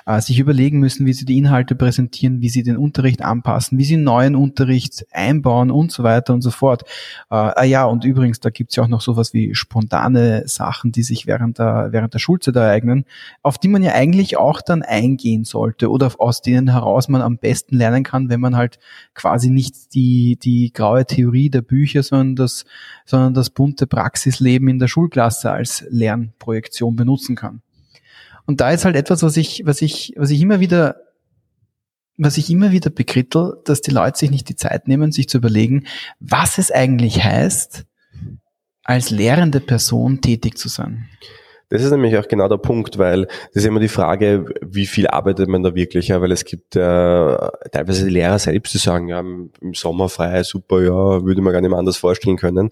äh, 0.05 0.21
sich 0.21 0.39
überlegen 0.39 0.79
müssen, 0.79 1.05
wie 1.05 1.13
sie 1.13 1.25
die 1.25 1.37
Inhalte 1.37 1.75
präsentieren, 1.75 2.41
wie 2.41 2.49
sie 2.49 2.63
den 2.63 2.77
Unterricht 2.77 3.21
anpassen, 3.21 3.77
wie 3.77 3.83
sie 3.83 3.97
neuen 3.97 4.35
Unterricht 4.35 5.05
einbauen 5.11 5.71
und 5.71 5.91
so 5.91 6.03
weiter 6.03 6.33
und 6.33 6.41
so 6.41 6.51
fort. 6.51 6.83
Äh, 7.29 7.35
ah 7.35 7.63
ja, 7.63 7.85
und 7.85 8.05
übrigens, 8.05 8.39
da 8.39 8.49
gibt's 8.51 8.75
ja 8.75 8.83
auch 8.83 8.87
noch 8.87 9.01
sowas 9.01 9.33
wie 9.33 9.55
spontane 9.55 10.47
Sachen, 10.47 10.91
die 10.91 11.03
sich 11.03 11.25
während 11.25 11.57
der, 11.57 11.89
während 11.91 12.13
der 12.13 12.19
Schulzeit 12.19 12.55
ereignen, 12.55 13.05
auf 13.41 13.57
die 13.57 13.67
man 13.67 13.83
ja 13.83 13.93
eigentlich 13.93 14.37
auch 14.37 14.61
dann 14.61 14.81
eingehen 14.81 15.43
sollte 15.43 15.89
oder 15.89 16.11
aus 16.19 16.41
denen 16.41 16.71
heraus 16.71 17.09
man 17.09 17.21
am 17.21 17.37
besten 17.37 17.75
lernen 17.75 18.03
kann, 18.03 18.29
wenn 18.29 18.39
man 18.39 18.55
halt 18.55 18.79
quasi 19.13 19.49
nicht 19.49 19.93
die, 19.93 20.37
die 20.41 20.71
graue 20.71 21.05
Theorie 21.05 21.49
der 21.49 21.61
Bücher, 21.61 22.03
sondern 22.03 22.35
das, 22.35 22.65
sondern 23.05 23.33
das 23.33 23.49
bunte 23.49 23.79
bunte 23.79 23.87
Praxisleben 23.89 24.67
in 24.69 24.79
der 24.79 24.87
Schulklasse 24.87 25.51
als 25.51 25.85
Lernprojektion 25.89 26.95
benutzen 26.95 27.35
kann. 27.35 27.61
Und 28.45 28.61
da 28.61 28.71
ist 28.71 28.85
halt 28.85 28.95
etwas, 28.95 29.21
was 29.21 29.37
ich, 29.37 29.63
was 29.65 29.81
ich, 29.81 30.13
was 30.15 30.29
ich 30.29 30.41
immer 30.41 30.59
wieder, 30.59 30.95
was 32.17 32.37
ich 32.37 32.49
immer 32.49 32.71
wieder 32.71 32.89
bekrittel, 32.89 33.57
dass 33.65 33.81
die 33.81 33.91
Leute 33.91 34.17
sich 34.17 34.31
nicht 34.31 34.49
die 34.49 34.55
Zeit 34.55 34.87
nehmen, 34.87 35.11
sich 35.11 35.29
zu 35.29 35.37
überlegen, 35.37 35.85
was 36.19 36.57
es 36.57 36.71
eigentlich 36.71 37.23
heißt, 37.23 37.85
als 38.83 39.09
lehrende 39.11 39.59
Person 39.59 40.21
tätig 40.21 40.57
zu 40.57 40.67
sein. 40.67 41.07
Das 41.69 41.83
ist 41.83 41.91
nämlich 41.91 42.17
auch 42.17 42.27
genau 42.27 42.47
der 42.47 42.57
Punkt, 42.57 42.97
weil 42.97 43.25
das 43.25 43.63
ist 43.63 43.65
immer 43.65 43.79
die 43.79 43.87
Frage, 43.87 44.45
wie 44.61 44.87
viel 44.87 45.07
arbeitet 45.07 45.47
man 45.47 45.61
da 45.61 45.75
wirklich, 45.75 46.07
ja, 46.07 46.19
weil 46.19 46.31
es 46.31 46.43
gibt 46.43 46.75
äh, 46.75 46.79
teilweise 46.79 48.05
die 48.05 48.11
Lehrer 48.11 48.39
selbst, 48.39 48.73
die 48.73 48.79
sagen, 48.79 49.07
ja, 49.07 49.19
im 49.19 49.51
Sommer 49.73 50.09
frei, 50.09 50.41
super, 50.43 50.81
ja, 50.81 51.23
würde 51.23 51.41
man 51.41 51.53
gar 51.53 51.61
nicht 51.61 51.69
mehr 51.69 51.79
anders 51.79 51.97
vorstellen 51.97 52.37
können. 52.37 52.71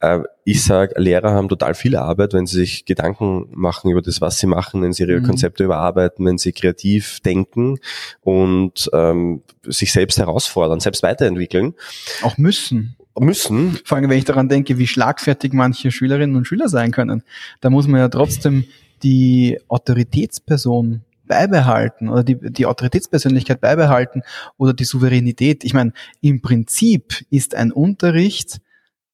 Äh, 0.00 0.20
ich 0.44 0.64
sage, 0.64 0.94
Lehrer 0.96 1.32
haben 1.32 1.50
total 1.50 1.74
viel 1.74 1.96
Arbeit, 1.96 2.32
wenn 2.32 2.46
sie 2.46 2.60
sich 2.60 2.86
Gedanken 2.86 3.48
machen 3.52 3.90
über 3.90 4.00
das, 4.00 4.20
was 4.22 4.38
sie 4.38 4.46
machen, 4.46 4.82
wenn 4.82 4.94
sie 4.94 5.02
ihre 5.02 5.20
mhm. 5.20 5.26
Konzepte 5.26 5.64
überarbeiten, 5.64 6.24
wenn 6.24 6.38
sie 6.38 6.52
kreativ 6.52 7.20
denken 7.20 7.78
und 8.22 8.88
ähm, 8.94 9.42
sich 9.64 9.92
selbst 9.92 10.18
herausfordern, 10.18 10.80
selbst 10.80 11.02
weiterentwickeln. 11.02 11.74
Auch 12.22 12.38
müssen 12.38 12.96
müssen. 13.18 13.78
Vor 13.84 13.96
allem, 13.96 14.10
wenn 14.10 14.18
ich 14.18 14.24
daran 14.24 14.48
denke, 14.48 14.78
wie 14.78 14.86
schlagfertig 14.86 15.52
manche 15.52 15.90
Schülerinnen 15.90 16.36
und 16.36 16.46
Schüler 16.46 16.68
sein 16.68 16.90
können. 16.90 17.22
Da 17.60 17.70
muss 17.70 17.86
man 17.86 18.00
ja 18.00 18.08
trotzdem 18.08 18.64
die 19.02 19.58
Autoritätsperson 19.68 21.02
beibehalten 21.26 22.08
oder 22.08 22.24
die, 22.24 22.36
die 22.36 22.66
Autoritätspersönlichkeit 22.66 23.60
beibehalten 23.60 24.22
oder 24.58 24.74
die 24.74 24.84
Souveränität. 24.84 25.64
Ich 25.64 25.74
meine, 25.74 25.92
im 26.20 26.42
Prinzip 26.42 27.24
ist 27.30 27.54
ein 27.54 27.72
Unterricht 27.72 28.60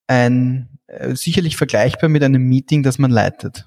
ein 0.07 0.69
äh, 0.87 1.15
sicherlich 1.15 1.57
vergleichbar 1.57 2.09
mit 2.09 2.23
einem 2.23 2.43
Meeting, 2.43 2.83
das 2.83 2.99
man 2.99 3.11
leitet. 3.11 3.67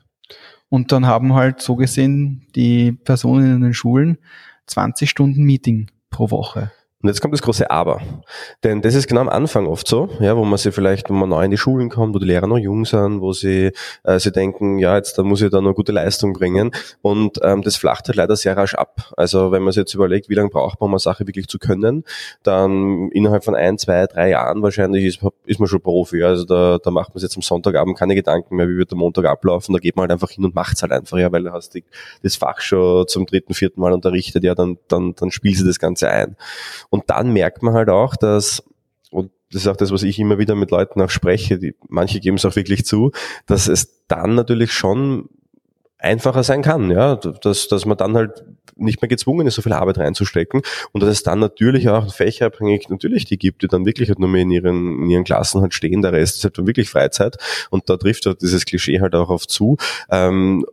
Und 0.69 0.91
dann 0.91 1.05
haben 1.05 1.33
halt 1.33 1.61
so 1.61 1.75
gesehen 1.75 2.47
die 2.55 2.91
Personen 2.91 3.55
in 3.55 3.61
den 3.61 3.73
Schulen 3.73 4.17
20 4.67 5.09
Stunden 5.09 5.43
Meeting 5.43 5.91
pro 6.09 6.31
Woche. 6.31 6.71
Und 7.01 7.07
jetzt 7.07 7.21
kommt 7.21 7.33
das 7.33 7.41
große 7.41 7.71
Aber. 7.71 8.01
Denn 8.61 8.81
das 8.81 8.93
ist 8.93 9.07
genau 9.07 9.21
am 9.21 9.29
Anfang 9.29 9.67
oft 9.67 9.87
so, 9.87 10.09
ja, 10.19 10.35
wo 10.35 10.43
man 10.43 10.57
sie 10.57 10.73
vielleicht, 10.73 11.09
wenn 11.09 11.15
man 11.15 11.29
neu 11.29 11.45
in 11.45 11.51
die 11.51 11.57
Schulen 11.57 11.89
kommt, 11.89 12.13
wo 12.13 12.19
die 12.19 12.25
Lehrer 12.25 12.45
noch 12.45 12.57
jung 12.57 12.83
sind, 12.83 13.21
wo 13.21 13.31
sie, 13.31 13.71
äh, 14.03 14.19
sie 14.19 14.33
denken, 14.33 14.79
ja, 14.79 14.97
jetzt 14.97 15.17
da 15.17 15.23
muss 15.23 15.41
ich 15.41 15.49
da 15.49 15.61
noch 15.61 15.75
gute 15.75 15.93
Leistung 15.93 16.33
bringen. 16.33 16.71
Und 17.01 17.39
ähm, 17.41 17.61
das 17.61 17.77
flacht 17.77 18.09
halt 18.09 18.17
leider 18.17 18.35
sehr 18.35 18.57
rasch 18.57 18.75
ab. 18.75 19.13
Also 19.15 19.53
wenn 19.53 19.63
man 19.63 19.71
sich 19.71 19.79
jetzt 19.79 19.93
überlegt, 19.93 20.27
wie 20.27 20.33
lange 20.33 20.49
braucht 20.49 20.81
man, 20.81 20.87
um 20.87 20.93
eine 20.93 20.99
Sache 20.99 21.25
wirklich 21.25 21.47
zu 21.47 21.57
können, 21.57 22.03
dann 22.43 23.09
innerhalb 23.11 23.45
von 23.45 23.55
ein, 23.55 23.77
zwei, 23.77 24.05
drei 24.05 24.31
Jahren 24.31 24.61
wahrscheinlich 24.61 25.05
ist, 25.05 25.19
ist 25.45 25.59
man 25.61 25.69
schon 25.69 25.79
Profi. 25.79 26.21
Also 26.21 26.43
da, 26.43 26.79
da 26.83 26.91
macht 26.91 27.11
man 27.11 27.19
sich 27.19 27.29
jetzt 27.29 27.37
am 27.37 27.43
Sonntagabend 27.43 27.97
keine 27.97 28.13
Gedanken 28.13 28.57
mehr, 28.57 28.67
wie 28.67 28.75
wird 28.75 28.91
der 28.91 28.97
Montag 28.97 29.23
ablaufen. 29.23 29.71
Da 29.71 29.79
geht 29.79 29.95
man 29.95 30.03
halt 30.03 30.11
einfach 30.11 30.31
hin 30.31 30.43
und 30.43 30.53
macht's 30.53 30.81
halt 30.81 30.91
einfach, 30.91 31.17
ja, 31.17 31.31
weil 31.31 31.43
du 31.43 31.53
hast 31.53 31.75
die, 31.75 31.85
das 32.23 32.35
Fach 32.35 32.59
schon 32.59 33.07
zum 33.07 33.25
dritten, 33.25 33.53
vierten 33.53 33.79
Mal 33.79 33.93
unterrichtet, 33.93 34.43
ja, 34.43 34.53
dann, 34.53 34.77
dann, 34.89 35.15
dann 35.15 35.31
spielst 35.31 35.61
du 35.61 35.65
das 35.65 35.79
Ganze 35.79 36.09
ein. 36.09 36.35
Und 36.89 37.09
dann 37.09 37.31
merkt 37.33 37.63
man 37.63 37.73
halt 37.73 37.89
auch, 37.89 38.15
dass, 38.15 38.63
und 39.11 39.31
das 39.51 39.63
ist 39.63 39.67
auch 39.67 39.77
das, 39.77 39.91
was 39.91 40.03
ich 40.03 40.19
immer 40.19 40.37
wieder 40.37 40.55
mit 40.55 40.71
Leuten 40.71 41.01
auch 41.01 41.09
spreche, 41.09 41.59
die, 41.59 41.75
manche 41.87 42.19
geben 42.19 42.37
es 42.37 42.45
auch 42.45 42.55
wirklich 42.55 42.85
zu, 42.85 43.11
dass 43.45 43.67
es 43.67 44.05
dann 44.07 44.35
natürlich 44.35 44.71
schon 44.71 45.29
einfacher 45.99 46.43
sein 46.43 46.61
kann, 46.61 46.89
ja, 46.91 47.15
dass, 47.15 47.67
dass 47.67 47.85
man 47.85 47.97
dann 47.97 48.15
halt 48.15 48.43
nicht 48.75 49.01
mehr 49.01 49.09
gezwungen 49.09 49.45
ist, 49.45 49.55
so 49.55 49.61
viel 49.61 49.73
Arbeit 49.73 49.97
reinzustecken 49.97 50.61
und 50.93 51.03
dass 51.03 51.09
es 51.09 51.23
dann 51.23 51.39
natürlich 51.39 51.89
auch 51.89 52.13
fächerabhängig 52.13 52.89
natürlich 52.89 53.25
die 53.25 53.37
gibt, 53.37 53.61
die 53.61 53.67
dann 53.67 53.85
wirklich 53.85 54.07
halt 54.07 54.19
nur 54.19 54.29
mehr 54.29 54.43
in 54.43 54.51
ihren, 54.51 55.03
in 55.03 55.09
ihren 55.09 55.23
Klassen 55.25 55.61
halt 55.61 55.73
stehen, 55.73 56.01
der 56.01 56.13
Rest 56.13 56.37
ist 56.37 56.43
halt 56.45 56.57
dann 56.57 56.67
wirklich 56.67 56.89
Freizeit 56.89 57.37
und 57.69 57.89
da 57.89 57.97
trifft 57.97 58.25
halt 58.25 58.41
dieses 58.41 58.65
Klischee 58.65 59.01
halt 59.01 59.15
auch 59.15 59.29
oft 59.29 59.49
zu. 59.49 59.77
Ähm, 60.09 60.65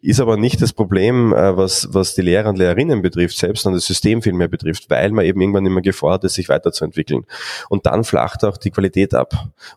ist 0.00 0.20
aber 0.20 0.36
nicht 0.36 0.62
das 0.62 0.72
Problem, 0.72 1.32
äh, 1.32 1.56
was, 1.56 1.88
was 1.92 2.14
die 2.14 2.22
Lehrer 2.22 2.48
und 2.48 2.58
Lehrerinnen 2.58 3.02
betrifft, 3.02 3.38
selbst 3.38 3.62
sondern 3.62 3.78
das 3.78 3.86
System 3.86 4.22
viel 4.22 4.32
mehr 4.32 4.48
betrifft, 4.48 4.88
weil 4.88 5.10
man 5.10 5.24
eben 5.24 5.40
irgendwann 5.40 5.66
immer 5.66 5.82
gefordert 5.82 6.24
ist, 6.24 6.34
sich 6.34 6.48
weiterzuentwickeln. 6.48 7.24
Und 7.68 7.86
dann 7.86 8.04
flacht 8.04 8.44
auch 8.44 8.56
die 8.56 8.70
Qualität 8.70 9.14
ab. 9.14 9.32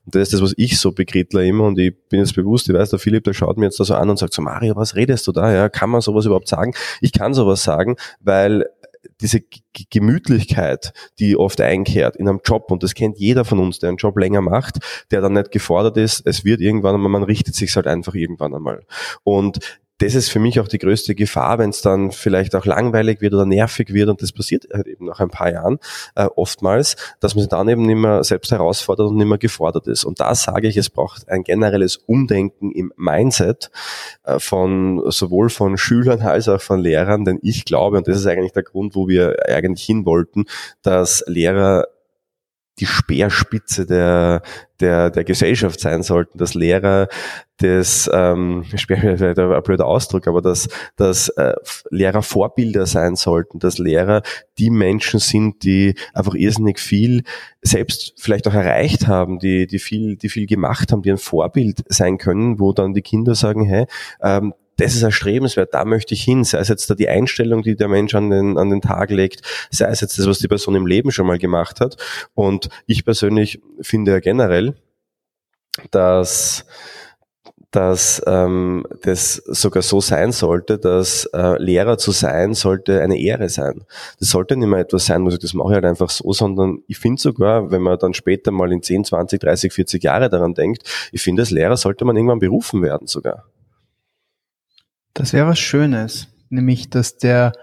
Und 0.05 0.15
das 0.15 0.23
ist 0.23 0.33
das, 0.33 0.41
was 0.41 0.53
ich 0.57 0.79
so 0.79 0.91
bekritle 0.91 1.45
immer 1.45 1.65
und 1.65 1.77
ich 1.79 1.95
bin 2.09 2.19
jetzt 2.19 2.35
bewusst, 2.35 2.69
ich 2.69 2.75
weiß, 2.75 2.89
der 2.91 2.99
Philipp, 2.99 3.23
der 3.23 3.33
schaut 3.33 3.57
mir 3.57 3.65
jetzt 3.65 3.79
da 3.79 3.83
so 3.83 3.95
an 3.95 4.09
und 4.09 4.17
sagt 4.17 4.33
so, 4.33 4.41
Mario, 4.41 4.75
was 4.75 4.95
redest 4.95 5.27
du 5.27 5.31
da? 5.31 5.51
Ja, 5.51 5.69
kann 5.69 5.89
man 5.89 6.01
sowas 6.01 6.25
überhaupt 6.25 6.47
sagen? 6.47 6.73
Ich 7.01 7.11
kann 7.11 7.33
sowas 7.33 7.63
sagen, 7.63 7.95
weil 8.19 8.65
diese 9.19 9.41
Gemütlichkeit, 9.89 10.93
die 11.19 11.37
oft 11.37 11.61
einkehrt 11.61 12.15
in 12.15 12.27
einem 12.27 12.41
Job, 12.43 12.71
und 12.71 12.83
das 12.83 12.93
kennt 12.93 13.17
jeder 13.17 13.45
von 13.45 13.59
uns, 13.59 13.79
der 13.79 13.89
einen 13.89 13.97
Job 13.97 14.17
länger 14.17 14.41
macht, 14.41 14.79
der 15.11 15.21
dann 15.21 15.33
nicht 15.33 15.51
gefordert 15.51 15.97
ist, 15.97 16.21
es 16.25 16.45
wird 16.45 16.61
irgendwann 16.61 16.95
einmal, 16.95 17.11
man 17.11 17.23
richtet 17.23 17.55
sich 17.55 17.75
halt 17.75 17.87
einfach 17.87 18.13
irgendwann 18.13 18.53
einmal. 18.53 18.85
Und 19.23 19.59
das 20.01 20.15
ist 20.15 20.29
für 20.29 20.39
mich 20.39 20.59
auch 20.59 20.67
die 20.67 20.79
größte 20.79 21.13
Gefahr, 21.13 21.59
wenn 21.59 21.69
es 21.69 21.81
dann 21.81 22.11
vielleicht 22.11 22.55
auch 22.55 22.65
langweilig 22.65 23.21
wird 23.21 23.33
oder 23.33 23.45
nervig 23.45 23.93
wird 23.93 24.09
und 24.09 24.21
das 24.21 24.31
passiert 24.31 24.67
halt 24.73 24.87
eben 24.87 25.05
nach 25.05 25.19
ein 25.19 25.29
paar 25.29 25.51
Jahren 25.51 25.77
äh, 26.15 26.25
oftmals, 26.35 26.95
dass 27.19 27.35
man 27.35 27.43
sich 27.43 27.49
dann 27.49 27.69
eben 27.69 27.83
nicht 27.83 27.97
mehr 27.97 28.23
selbst 28.23 28.51
herausfordert 28.51 29.09
und 29.09 29.17
nicht 29.17 29.27
mehr 29.27 29.37
gefordert 29.37 29.87
ist. 29.87 30.03
Und 30.03 30.19
da 30.19 30.33
sage 30.33 30.67
ich, 30.67 30.77
es 30.77 30.89
braucht 30.89 31.29
ein 31.29 31.43
generelles 31.43 31.97
Umdenken 31.97 32.71
im 32.71 32.91
Mindset 32.97 33.69
äh, 34.23 34.39
von 34.39 35.03
sowohl 35.11 35.49
von 35.49 35.77
Schülern 35.77 36.21
als 36.21 36.47
auch 36.47 36.61
von 36.61 36.79
Lehrern, 36.79 37.23
denn 37.23 37.39
ich 37.43 37.65
glaube, 37.65 37.97
und 37.97 38.07
das 38.07 38.17
ist 38.17 38.25
eigentlich 38.25 38.53
der 38.53 38.63
Grund, 38.63 38.95
wo 38.95 39.07
wir 39.07 39.35
eigentlich 39.47 39.85
hin 39.85 40.05
wollten, 40.05 40.45
dass 40.81 41.23
Lehrer 41.27 41.85
die 42.81 42.87
Speerspitze 42.87 43.85
der, 43.85 44.41
der, 44.79 45.11
der 45.11 45.23
Gesellschaft 45.23 45.79
sein 45.79 46.01
sollten, 46.01 46.37
dass 46.37 46.55
Lehrer 46.55 47.07
das, 47.57 48.09
ähm, 48.11 48.65
vielleicht 48.75 49.39
ein 49.39 49.63
blöder 49.63 49.85
Ausdruck, 49.85 50.27
aber 50.27 50.41
dass, 50.41 50.67
dass 50.95 51.29
äh, 51.29 51.53
Lehrer 51.91 52.23
Vorbilder 52.23 52.87
sein 52.87 53.15
sollten, 53.15 53.59
dass 53.59 53.77
Lehrer 53.77 54.23
die 54.57 54.71
Menschen 54.71 55.19
sind, 55.19 55.63
die 55.63 55.95
einfach 56.13 56.33
irrsinnig 56.33 56.79
viel 56.79 57.23
selbst 57.61 58.13
vielleicht 58.17 58.47
auch 58.47 58.53
erreicht 58.53 59.07
haben, 59.07 59.37
die, 59.37 59.67
die 59.67 59.79
viel, 59.79 60.17
die 60.17 60.29
viel 60.29 60.47
gemacht 60.47 60.91
haben, 60.91 61.03
die 61.03 61.11
ein 61.11 61.17
Vorbild 61.17 61.83
sein 61.87 62.17
können, 62.17 62.59
wo 62.59 62.73
dann 62.73 62.93
die 62.93 63.03
Kinder 63.03 63.35
sagen, 63.35 63.63
hey, 63.63 63.85
ähm, 64.21 64.53
das 64.81 64.95
ist 64.95 65.03
erstrebenswert, 65.03 65.73
da 65.73 65.85
möchte 65.85 66.13
ich 66.13 66.23
hin, 66.23 66.43
sei 66.43 66.59
es 66.59 66.67
jetzt 66.67 66.89
da 66.89 66.95
die 66.95 67.09
Einstellung, 67.09 67.61
die 67.61 67.75
der 67.75 67.87
Mensch 67.87 68.15
an 68.15 68.29
den, 68.29 68.57
an 68.57 68.69
den 68.69 68.81
Tag 68.81 69.11
legt, 69.11 69.41
sei 69.69 69.85
es 69.85 70.01
jetzt 70.01 70.17
das, 70.17 70.27
was 70.27 70.39
die 70.39 70.47
Person 70.47 70.75
im 70.75 70.87
Leben 70.87 71.11
schon 71.11 71.27
mal 71.27 71.37
gemacht 71.37 71.79
hat. 71.79 71.97
Und 72.33 72.69
ich 72.87 73.05
persönlich 73.05 73.61
finde 73.81 74.11
ja 74.11 74.19
generell, 74.19 74.75
dass 75.91 76.65
dass 77.71 78.21
ähm, 78.27 78.85
das 79.03 79.35
sogar 79.35 79.81
so 79.81 80.01
sein 80.01 80.33
sollte, 80.33 80.77
dass 80.77 81.23
äh, 81.33 81.57
Lehrer 81.57 81.97
zu 81.97 82.11
sein 82.11 82.53
sollte 82.53 83.01
eine 83.01 83.17
Ehre 83.17 83.47
sein. 83.47 83.85
Das 84.19 84.29
sollte 84.29 84.57
nicht 84.57 84.67
mehr 84.67 84.79
etwas 84.79 85.05
sein, 85.05 85.21
muss 85.21 85.35
ich 85.35 85.39
das 85.39 85.53
mache 85.53 85.69
ich 85.69 85.75
halt 85.75 85.85
einfach 85.85 86.09
so, 86.09 86.33
sondern 86.33 86.79
ich 86.87 86.99
finde 86.99 87.21
sogar, 87.21 87.71
wenn 87.71 87.81
man 87.81 87.97
dann 87.97 88.13
später 88.13 88.51
mal 88.51 88.73
in 88.73 88.83
10, 88.83 89.05
20, 89.05 89.39
30, 89.39 89.71
40 89.71 90.03
Jahre 90.03 90.29
daran 90.29 90.53
denkt, 90.53 90.83
ich 91.13 91.21
finde, 91.21 91.43
als 91.43 91.51
Lehrer 91.51 91.77
sollte 91.77 92.03
man 92.03 92.17
irgendwann 92.17 92.39
berufen 92.39 92.81
werden 92.81 93.07
sogar. 93.07 93.45
Das 95.13 95.33
wäre 95.33 95.47
was 95.47 95.59
Schönes, 95.59 96.27
nämlich 96.49 96.89
dass 96.89 97.17
der 97.17 97.53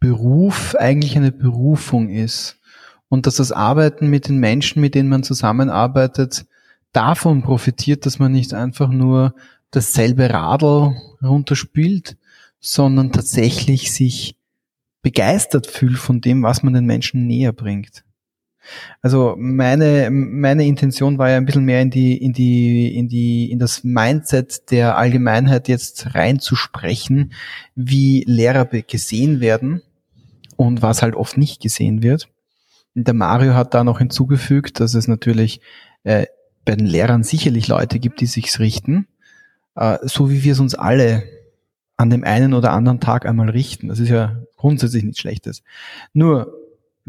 Beruf 0.00 0.74
eigentlich 0.76 1.16
eine 1.16 1.32
Berufung 1.32 2.08
ist 2.08 2.58
und 3.08 3.26
dass 3.26 3.36
das 3.36 3.52
Arbeiten 3.52 4.08
mit 4.08 4.28
den 4.28 4.38
Menschen, 4.38 4.80
mit 4.80 4.94
denen 4.94 5.08
man 5.08 5.22
zusammenarbeitet, 5.22 6.46
davon 6.92 7.42
profitiert, 7.42 8.06
dass 8.06 8.18
man 8.18 8.32
nicht 8.32 8.54
einfach 8.54 8.90
nur 8.90 9.34
dasselbe 9.70 10.30
Radl 10.30 10.96
runterspielt, 11.22 12.16
sondern 12.60 13.12
tatsächlich 13.12 13.92
sich 13.92 14.36
begeistert 15.02 15.66
fühlt 15.66 15.98
von 15.98 16.20
dem, 16.20 16.42
was 16.42 16.62
man 16.62 16.74
den 16.74 16.86
Menschen 16.86 17.26
näher 17.26 17.52
bringt. 17.52 18.04
Also 19.02 19.34
meine, 19.38 20.10
meine 20.10 20.66
Intention 20.66 21.18
war 21.18 21.30
ja 21.30 21.36
ein 21.36 21.46
bisschen 21.46 21.64
mehr 21.64 21.80
in 21.80 21.90
die, 21.90 22.16
in 22.16 22.32
die, 22.32 22.96
in 22.96 23.08
die, 23.08 23.50
in 23.50 23.58
das 23.58 23.84
Mindset 23.84 24.70
der 24.70 24.96
Allgemeinheit 24.96 25.68
jetzt 25.68 26.14
reinzusprechen, 26.14 27.32
wie 27.74 28.24
Lehrer 28.26 28.64
gesehen 28.66 29.40
werden 29.40 29.82
und 30.56 30.82
was 30.82 31.02
halt 31.02 31.14
oft 31.14 31.38
nicht 31.38 31.60
gesehen 31.62 32.02
wird. 32.02 32.28
Der 32.94 33.14
Mario 33.14 33.54
hat 33.54 33.74
da 33.74 33.84
noch 33.84 33.98
hinzugefügt, 33.98 34.80
dass 34.80 34.94
es 34.94 35.06
natürlich 35.06 35.60
äh, 36.02 36.26
bei 36.64 36.74
den 36.74 36.86
Lehrern 36.86 37.22
sicherlich 37.22 37.68
Leute 37.68 37.98
gibt, 37.98 38.20
die 38.20 38.26
sich's 38.26 38.58
richten, 38.58 39.06
äh, 39.76 39.98
so 40.02 40.30
wie 40.30 40.42
wir 40.42 40.52
es 40.52 40.60
uns 40.60 40.74
alle 40.74 41.24
an 41.96 42.10
dem 42.10 42.24
einen 42.24 42.54
oder 42.54 42.72
anderen 42.72 43.00
Tag 43.00 43.26
einmal 43.26 43.50
richten. 43.50 43.88
Das 43.88 43.98
ist 43.98 44.08
ja 44.08 44.42
grundsätzlich 44.56 45.04
nichts 45.04 45.20
Schlechtes. 45.20 45.62
Nur 46.12 46.52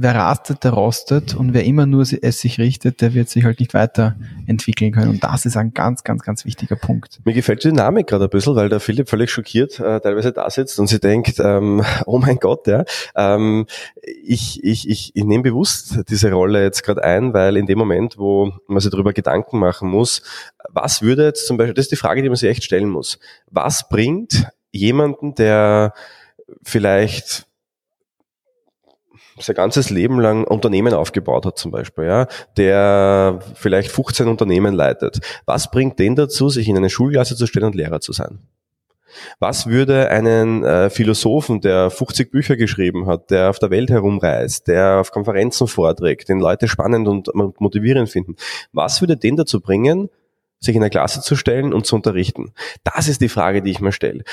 wer 0.02 0.16
rastet, 0.16 0.64
der 0.64 0.72
rostet 0.72 1.36
und 1.36 1.54
wer 1.54 1.66
immer 1.66 1.86
nur 1.86 2.04
es 2.04 2.40
sich 2.40 2.58
richtet, 2.58 3.02
der 3.02 3.14
wird 3.14 3.28
sich 3.28 3.44
halt 3.44 3.60
nicht 3.60 3.74
weiterentwickeln 3.74 4.94
können. 4.94 5.10
Und 5.10 5.24
das 5.26 5.46
ist 5.46 5.58
ein 5.58 5.74
ganz, 5.74 6.06
ganz, 6.06 6.24
ganz 6.24 6.46
wichtiger 6.46 6.78
Punkt. 6.78 7.20
Mir 7.26 7.34
gefällt 7.34 7.66
die 7.66 7.68
Dynamik 7.68 8.08
gerade 8.08 8.24
ein 8.24 8.30
bisschen, 8.30 8.56
weil 8.56 8.70
der 8.70 8.80
Philipp 8.80 9.10
völlig 9.10 9.30
schockiert 9.30 9.78
äh, 9.82 10.00
teilweise 10.00 10.32
da 10.32 10.50
sitzt 10.50 10.80
und 10.80 10.88
sie 10.88 11.02
denkt, 11.02 11.40
ähm, 11.40 11.84
oh 12.06 12.18
mein 12.18 12.38
Gott, 12.38 12.66
ja, 12.68 12.86
ähm, 13.14 13.66
ich, 14.02 14.64
ich, 14.64 14.88
ich, 14.88 15.12
ich 15.16 15.24
nehme 15.26 15.44
bewusst 15.44 16.00
diese 16.08 16.32
Rolle 16.32 16.64
jetzt 16.64 16.84
gerade 16.84 17.04
ein, 17.04 17.34
weil 17.34 17.58
in 17.58 17.66
dem 17.66 17.78
Moment, 17.78 18.18
wo 18.18 18.54
man 18.68 18.80
sich 18.80 18.92
darüber 18.92 19.12
Gedanken 19.12 19.60
machen 19.60 19.90
muss, 19.90 20.22
was 20.70 21.02
würde 21.02 21.26
jetzt 21.26 21.46
zum 21.46 21.58
Beispiel, 21.58 21.74
das 21.74 21.86
ist 21.86 21.92
die 21.92 21.98
Frage, 21.98 22.22
die 22.22 22.30
man 22.30 22.38
sich 22.38 22.50
echt 22.50 22.64
stellen 22.64 22.90
muss, 22.90 23.20
was 23.52 23.90
bringt 23.90 24.48
jemanden, 24.72 25.36
der 25.36 25.94
vielleicht 26.64 27.49
sein 29.40 29.56
ganzes 29.56 29.90
Leben 29.90 30.20
lang 30.20 30.44
Unternehmen 30.44 30.94
aufgebaut 30.94 31.46
hat 31.46 31.58
zum 31.58 31.72
Beispiel, 31.72 32.06
ja, 32.06 32.28
der 32.58 33.40
vielleicht 33.56 33.92
15 33.92 34.28
Unternehmen 34.28 34.74
leitet. 34.74 35.20
Was 35.46 35.72
bringt 35.72 36.00
den 36.00 36.16
dazu, 36.16 36.50
sich 36.50 36.68
in 36.68 36.78
eine 36.78 36.90
Schulklasse 36.90 37.36
zu 37.36 37.48
stellen 37.48 37.68
und 37.68 37.76
Lehrer 37.76 38.02
zu 38.02 38.12
sein? 38.12 38.40
Was 39.40 39.68
würde 39.68 40.10
einen 40.10 40.64
äh, 40.64 40.90
Philosophen, 40.90 41.62
der 41.62 41.90
50 41.90 42.32
Bücher 42.32 42.56
geschrieben 42.56 43.08
hat, 43.08 43.32
der 43.32 43.50
auf 43.50 43.60
der 43.60 43.70
Welt 43.72 43.90
herumreist, 43.90 44.68
der 44.68 45.00
auf 45.00 45.12
Konferenzen 45.12 45.68
vorträgt, 45.68 46.30
den 46.30 46.40
Leute 46.40 46.68
spannend 46.68 47.08
und 47.08 47.30
motivierend 47.60 48.10
finden, 48.10 48.36
was 48.72 49.02
würde 49.02 49.18
den 49.18 49.36
dazu 49.36 49.62
bringen, 49.62 50.10
sich 50.60 50.76
in 50.76 50.82
der 50.82 50.90
Klasse 50.90 51.22
zu 51.22 51.36
stellen 51.36 51.74
und 51.74 51.86
zu 51.86 51.96
unterrichten? 51.96 52.54
Das 52.84 53.08
ist 53.08 53.22
die 53.22 53.30
Frage, 53.30 53.62
die 53.62 53.72
ich 53.72 53.82
mir 53.82 53.92
stelle. 53.92 54.24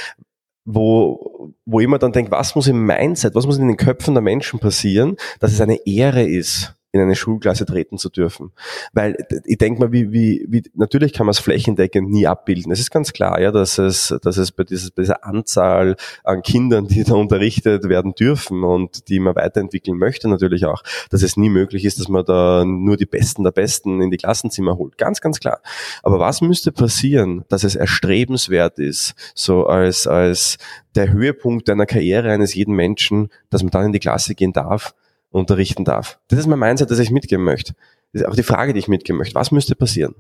Wo, 0.67 1.55
wo 1.65 1.81
immer 1.81 1.99
dann 1.99 2.13
denkt, 2.13 2.31
was 2.31 2.55
muss 2.55 2.67
im 2.67 2.85
Mindset, 2.85 3.35
was 3.35 3.47
muss 3.47 3.59
in 3.59 3.69
den 3.69 3.77
Köpfen 3.77 4.15
der 4.15 4.23
Menschen 4.23 4.59
passieren, 4.59 5.17
dass 5.41 5.53
es 5.53 5.61
eine 5.61 5.87
Ehre 5.87 6.25
ist, 6.25 6.76
in 6.97 7.03
eine 7.03 7.15
Schulklasse 7.15 7.67
treten 7.67 7.99
zu 7.99 8.09
dürfen. 8.09 8.53
Weil 8.93 9.17
ich 9.45 9.59
denke 9.59 9.81
mal, 9.81 9.93
wie, 9.93 10.13
wie, 10.13 10.45
wie, 10.49 10.63
natürlich 10.75 11.13
kann 11.13 11.27
man 11.27 11.33
es 11.33 11.39
flächendeckend 11.39 12.11
nie 12.11 12.27
abbilden. 12.27 12.73
Es 12.73 12.81
ist 12.81 12.91
ganz 12.91 13.13
klar, 13.13 13.41
ja, 13.41 13.53
dass 13.53 13.79
es, 13.79 14.15
dass 14.23 14.37
es 14.37 14.53
bei, 14.53 14.65
dieses, 14.65 14.91
bei 14.91 15.03
dieser 15.03 15.25
Anzahl 15.25 15.97
an 16.25 16.43
Kindern, 16.43 16.87
die 16.89 17.05
da 17.05 17.15
unterrichtet 17.15 17.89
werden 17.89 18.15
dürfen 18.15 18.65
und 18.65 19.09
die 19.09 19.21
man 19.21 19.37
weiterentwickeln 19.37 19.99
möchte, 19.99 20.29
natürlich 20.29 20.65
auch, 20.67 20.83
dass 21.11 21.23
es 21.23 21.37
nie 21.37 21.51
möglich 21.51 21.85
ist, 21.85 22.01
dass 22.01 22.09
man 22.09 22.25
da 22.25 22.65
nur 22.65 22.97
die 22.97 23.07
Besten 23.07 23.45
der 23.45 23.53
Besten 23.53 24.01
in 24.01 24.11
die 24.11 24.17
Klassenzimmer 24.17 24.77
holt. 24.77 24.99
Ganz, 24.99 25.21
ganz 25.21 25.41
klar. 25.41 25.61
Aber 26.03 26.19
was 26.19 26.41
müsste 26.41 26.73
passieren, 26.73 27.45
dass 27.49 27.65
es 27.65 27.77
erstrebenswert 27.77 28.79
ist, 28.79 29.15
so 29.35 29.67
als, 29.67 30.07
als 30.07 30.59
der 30.95 31.13
Höhepunkt 31.13 31.69
einer 31.69 31.87
Karriere 31.87 32.31
eines 32.31 32.55
jeden 32.55 32.75
Menschen, 32.75 33.29
dass 33.51 33.63
man 33.63 33.71
dann 33.71 33.87
in 33.87 33.93
die 33.93 33.99
Klasse 33.99 34.35
gehen 34.35 34.53
darf 34.53 34.95
unterrichten 35.39 35.85
darf. 35.85 36.19
Das 36.29 36.39
ist 36.39 36.47
mein 36.47 36.59
Mindset, 36.59 36.91
das 36.91 36.99
ich 36.99 37.11
mitgeben 37.11 37.45
möchte. 37.45 37.75
Das 38.13 38.23
ist 38.23 38.29
auch 38.29 38.35
die 38.35 38.43
Frage, 38.43 38.73
die 38.73 38.79
ich 38.79 38.89
mitgeben 38.89 39.19
möchte. 39.19 39.35
Was 39.35 39.51
müsste 39.51 39.75
passieren? 39.75 40.15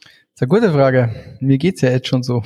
Das 0.00 0.10
ist 0.36 0.42
eine 0.42 0.48
gute 0.48 0.72
Frage. 0.72 1.14
Mir 1.40 1.58
geht's 1.58 1.80
ja 1.80 1.90
jetzt 1.90 2.08
schon 2.08 2.22
so. 2.22 2.42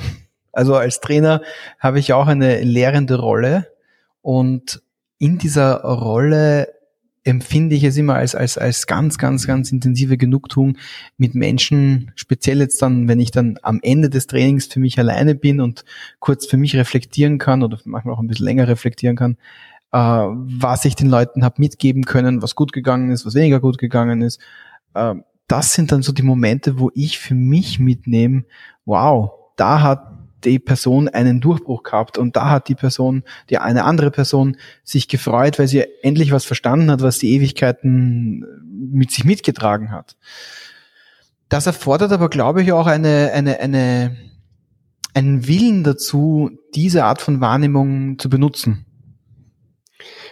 Also 0.51 0.75
als 0.75 1.01
Trainer 1.01 1.41
habe 1.79 1.99
ich 1.99 2.13
auch 2.13 2.27
eine 2.27 2.61
lehrende 2.61 3.19
Rolle 3.19 3.67
und 4.21 4.81
in 5.17 5.37
dieser 5.37 5.81
Rolle 5.81 6.73
empfinde 7.25 7.75
ich 7.75 7.83
es 7.83 7.97
immer 7.97 8.15
als, 8.15 8.35
als, 8.35 8.57
als 8.57 8.85
ganz, 8.85 9.17
ganz, 9.17 9.47
ganz 9.47 9.71
intensive 9.71 10.15
Genugtuung 10.15 10.77
mit 11.17 11.33
Menschen, 11.33 12.11
speziell 12.15 12.59
jetzt 12.59 12.81
dann, 12.81 13.07
wenn 13.07 13.19
ich 13.19 13.31
dann 13.31 13.57
am 13.63 13.79
Ende 13.81 14.09
des 14.09 14.27
Trainings 14.27 14.67
für 14.67 14.79
mich 14.79 14.99
alleine 14.99 15.33
bin 15.33 15.59
und 15.59 15.85
kurz 16.19 16.45
für 16.45 16.57
mich 16.57 16.75
reflektieren 16.75 17.39
kann 17.39 17.63
oder 17.63 17.79
manchmal 17.83 18.13
auch 18.13 18.19
ein 18.19 18.27
bisschen 18.27 18.45
länger 18.45 18.67
reflektieren 18.67 19.15
kann, 19.15 19.37
äh, 19.91 19.97
was 19.97 20.85
ich 20.85 20.95
den 20.95 21.09
Leuten 21.09 21.43
habe 21.43 21.55
mitgeben 21.59 22.05
können, 22.05 22.41
was 22.41 22.55
gut 22.55 22.73
gegangen 22.73 23.11
ist, 23.11 23.25
was 23.25 23.35
weniger 23.35 23.59
gut 23.59 23.77
gegangen 23.77 24.21
ist. 24.21 24.39
Äh, 24.93 25.15
das 25.47 25.73
sind 25.73 25.91
dann 25.91 26.01
so 26.01 26.11
die 26.11 26.23
Momente, 26.23 26.79
wo 26.79 26.91
ich 26.93 27.19
für 27.19 27.35
mich 27.35 27.79
mitnehme, 27.79 28.45
wow, 28.85 29.31
da 29.55 29.81
hat 29.81 30.11
die 30.43 30.59
Person 30.59 31.07
einen 31.07 31.41
Durchbruch 31.41 31.83
gehabt 31.83 32.17
und 32.17 32.35
da 32.35 32.49
hat 32.49 32.67
die 32.69 32.75
Person, 32.75 33.23
die 33.49 33.57
eine 33.57 33.83
andere 33.83 34.11
Person 34.11 34.57
sich 34.83 35.07
gefreut, 35.07 35.59
weil 35.59 35.67
sie 35.67 35.85
endlich 36.03 36.31
was 36.31 36.45
verstanden 36.45 36.91
hat, 36.91 37.01
was 37.01 37.17
die 37.17 37.31
Ewigkeiten 37.33 38.45
mit 38.91 39.11
sich 39.11 39.25
mitgetragen 39.25 39.91
hat. 39.91 40.15
Das 41.49 41.67
erfordert 41.67 42.11
aber, 42.11 42.29
glaube 42.29 42.61
ich, 42.61 42.71
auch 42.71 42.87
eine, 42.87 43.31
eine, 43.33 43.59
eine, 43.59 44.17
einen 45.13 45.47
Willen 45.47 45.83
dazu, 45.83 46.51
diese 46.73 47.05
Art 47.05 47.21
von 47.21 47.41
Wahrnehmung 47.41 48.19
zu 48.19 48.29
benutzen. 48.29 48.84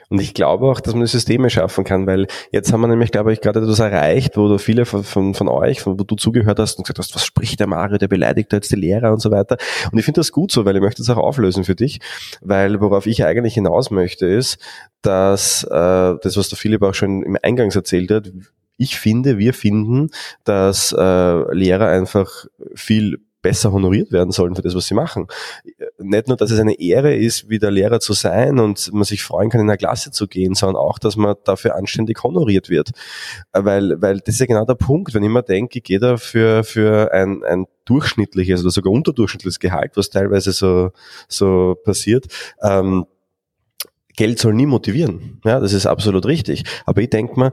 Und 0.10 0.20
ich 0.20 0.34
glaube 0.34 0.66
auch, 0.68 0.80
dass 0.80 0.96
man 0.96 1.06
Systeme 1.06 1.50
schaffen 1.50 1.84
kann, 1.84 2.08
weil 2.08 2.28
jetzt 2.52 2.72
haben 2.72 2.82
wir 2.82 2.88
nämlich, 2.88 3.12
glaube 3.12 3.34
ich, 3.34 3.42
gerade 3.42 3.60
etwas 3.60 3.80
erreicht, 3.80 4.38
wo 4.38 4.48
du 4.48 4.58
viele 4.58 4.86
von, 4.86 5.04
von, 5.04 5.34
von 5.34 5.48
euch, 5.48 5.82
von, 5.82 6.00
wo 6.00 6.04
du 6.04 6.16
zugehört 6.16 6.60
hast 6.60 6.78
und 6.78 6.86
gesagt 6.86 7.00
hast, 7.00 7.16
was 7.16 7.26
spricht 7.26 7.60
der 7.60 7.68
Mario, 7.68 7.98
der 7.98 8.08
beleidigt 8.08 8.52
da 8.52 8.58
jetzt 8.58 8.72
die 8.72 8.76
Lehrer 8.76 9.12
und 9.12 9.22
so 9.22 9.32
weiter. 9.32 9.58
Und 9.92 9.98
ich 9.98 10.06
finde 10.06 10.20
das 10.20 10.32
gut 10.32 10.52
so, 10.52 10.66
weil 10.66 10.76
ich 10.76 10.82
möchte 10.82 11.02
es 11.02 11.10
auch 11.10 11.18
auflösen 11.18 11.64
für 11.64 11.76
dich, 11.76 12.00
weil 12.42 12.80
worauf 12.82 13.06
ich 13.06 13.26
eigentlich 13.26 13.56
hinaus 13.56 13.92
möchte, 13.92 14.26
ist, 14.26 14.58
dass 15.02 15.64
äh, 15.64 15.70
das, 15.70 16.38
was 16.38 16.50
der 16.50 16.58
Philipp 16.58 16.82
auch 16.84 16.94
schon 16.94 17.24
im 17.24 17.38
Eingangs 17.42 17.76
erzählt 17.76 18.12
hat, 18.12 18.32
ich 18.78 18.98
finde, 18.98 19.38
wir 19.38 19.54
finden, 19.54 20.10
dass 20.44 20.94
äh, 20.98 21.54
Lehrer 21.54 21.88
einfach 21.88 22.46
viel 22.74 23.20
besser 23.44 23.72
honoriert 23.72 24.12
werden 24.12 24.32
sollen 24.32 24.56
für 24.56 24.64
das, 24.64 24.74
was 24.74 24.88
sie 24.88 24.96
machen. 24.96 25.28
Nicht 26.00 26.28
nur, 26.28 26.38
dass 26.38 26.50
es 26.50 26.60
eine 26.60 26.80
Ehre 26.80 27.14
ist, 27.14 27.50
wieder 27.50 27.70
Lehrer 27.70 28.00
zu 28.00 28.14
sein 28.14 28.58
und 28.58 28.92
man 28.92 29.04
sich 29.04 29.22
freuen 29.22 29.52
kann, 29.52 29.62
in 29.62 29.70
eine 29.70 29.78
Klasse 29.78 30.10
zu 30.10 30.28
gehen, 30.28 30.56
sondern 30.56 30.78
auch, 30.78 30.98
dass 30.98 31.16
man 31.16 31.36
dafür 31.44 31.76
anständig 31.76 32.24
honoriert 32.24 32.70
wird. 32.70 32.92
Weil, 33.52 34.02
weil 34.02 34.20
das 34.20 34.36
ist 34.36 34.40
ja 34.40 34.48
genau 34.48 34.66
der 34.66 34.76
Punkt, 34.76 35.14
wenn 35.14 35.22
ich 35.22 35.30
immer 35.30 35.44
denke, 35.44 35.78
ich 35.78 35.84
gehe 35.84 36.00
da 36.00 36.18
für, 36.18 36.64
für 36.64 37.14
ein, 37.14 37.44
ein 37.44 37.68
durchschnittliches 37.86 38.62
oder 38.62 38.72
sogar 38.72 38.94
unterdurchschnittliches 38.94 39.60
Gehalt, 39.60 39.92
was 39.96 40.10
teilweise 40.10 40.54
so, 40.54 40.92
so 41.28 41.76
passiert, 41.84 42.28
ähm, 42.62 43.06
Geld 44.16 44.40
soll 44.40 44.54
nie 44.54 44.68
motivieren. 44.68 45.42
Ja, 45.44 45.60
das 45.60 45.74
ist 45.74 45.86
absolut 45.86 46.26
richtig. 46.26 46.64
Aber 46.86 47.02
ich 47.02 47.10
denke 47.10 47.38
mal, 47.40 47.52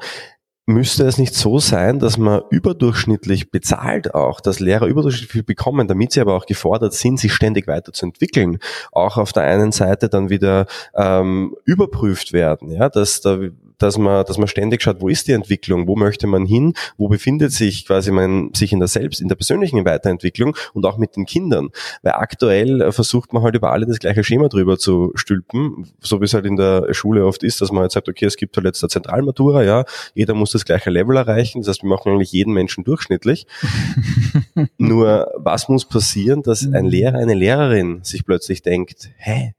müsste 0.70 1.04
es 1.04 1.18
nicht 1.18 1.34
so 1.34 1.58
sein, 1.58 1.98
dass 1.98 2.16
man 2.16 2.42
überdurchschnittlich 2.50 3.50
bezahlt 3.50 4.14
auch, 4.14 4.40
dass 4.40 4.60
Lehrer 4.60 4.86
überdurchschnittlich 4.86 5.32
viel 5.32 5.42
bekommen, 5.42 5.88
damit 5.88 6.12
sie 6.12 6.20
aber 6.20 6.34
auch 6.34 6.46
gefordert 6.46 6.94
sind, 6.94 7.18
sich 7.18 7.32
ständig 7.32 7.66
weiterzuentwickeln, 7.66 8.58
auch 8.92 9.16
auf 9.16 9.32
der 9.32 9.44
einen 9.44 9.72
Seite 9.72 10.08
dann 10.08 10.30
wieder 10.30 10.66
ähm, 10.94 11.56
überprüft 11.64 12.32
werden, 12.32 12.70
ja, 12.70 12.88
dass 12.88 13.20
da 13.20 13.38
dass 13.82 13.98
man, 13.98 14.24
dass 14.24 14.38
man 14.38 14.48
ständig 14.48 14.82
schaut, 14.82 15.00
wo 15.00 15.08
ist 15.08 15.26
die 15.26 15.32
Entwicklung, 15.32 15.88
wo 15.88 15.96
möchte 15.96 16.26
man 16.26 16.46
hin, 16.46 16.74
wo 16.96 17.08
befindet 17.08 17.52
sich 17.52 17.86
quasi 17.86 18.12
man 18.12 18.52
sich 18.54 18.72
in 18.72 18.78
der 18.78 18.88
selbst, 18.88 19.20
in 19.20 19.28
der 19.28 19.34
persönlichen 19.34 19.84
Weiterentwicklung 19.84 20.56
und 20.74 20.86
auch 20.86 20.98
mit 20.98 21.16
den 21.16 21.26
Kindern. 21.26 21.70
Weil 22.02 22.12
aktuell 22.12 22.80
äh, 22.80 22.92
versucht 22.92 23.32
man 23.32 23.42
halt 23.42 23.54
über 23.56 23.72
alle 23.72 23.86
das 23.86 23.98
gleiche 23.98 24.22
Schema 24.22 24.48
drüber 24.48 24.78
zu 24.78 25.12
stülpen, 25.14 25.88
so 26.00 26.20
wie 26.20 26.24
es 26.24 26.34
halt 26.34 26.46
in 26.46 26.56
der 26.56 26.92
Schule 26.92 27.26
oft 27.26 27.42
ist, 27.42 27.60
dass 27.60 27.72
man 27.72 27.82
halt 27.82 27.92
sagt, 27.92 28.08
okay, 28.08 28.26
es 28.26 28.36
gibt 28.36 28.56
halt 28.56 28.66
jetzt 28.66 28.82
eine 28.82 28.90
Zentralmatura, 28.90 29.62
ja, 29.62 29.84
jeder 30.14 30.34
muss 30.34 30.50
das 30.50 30.64
gleiche 30.64 30.90
Level 30.90 31.16
erreichen, 31.16 31.60
das 31.60 31.68
heißt, 31.68 31.82
wir 31.82 31.88
machen 31.88 32.12
eigentlich 32.12 32.32
jeden 32.32 32.52
Menschen 32.52 32.84
durchschnittlich. 32.84 33.46
Nur 34.78 35.30
was 35.36 35.68
muss 35.68 35.84
passieren, 35.86 36.42
dass 36.42 36.64
ein 36.64 36.84
mhm. 36.84 36.90
Lehrer, 36.90 37.18
eine 37.18 37.34
Lehrerin 37.34 38.00
sich 38.02 38.24
plötzlich 38.24 38.62
denkt, 38.62 39.10
hä, 39.16 39.54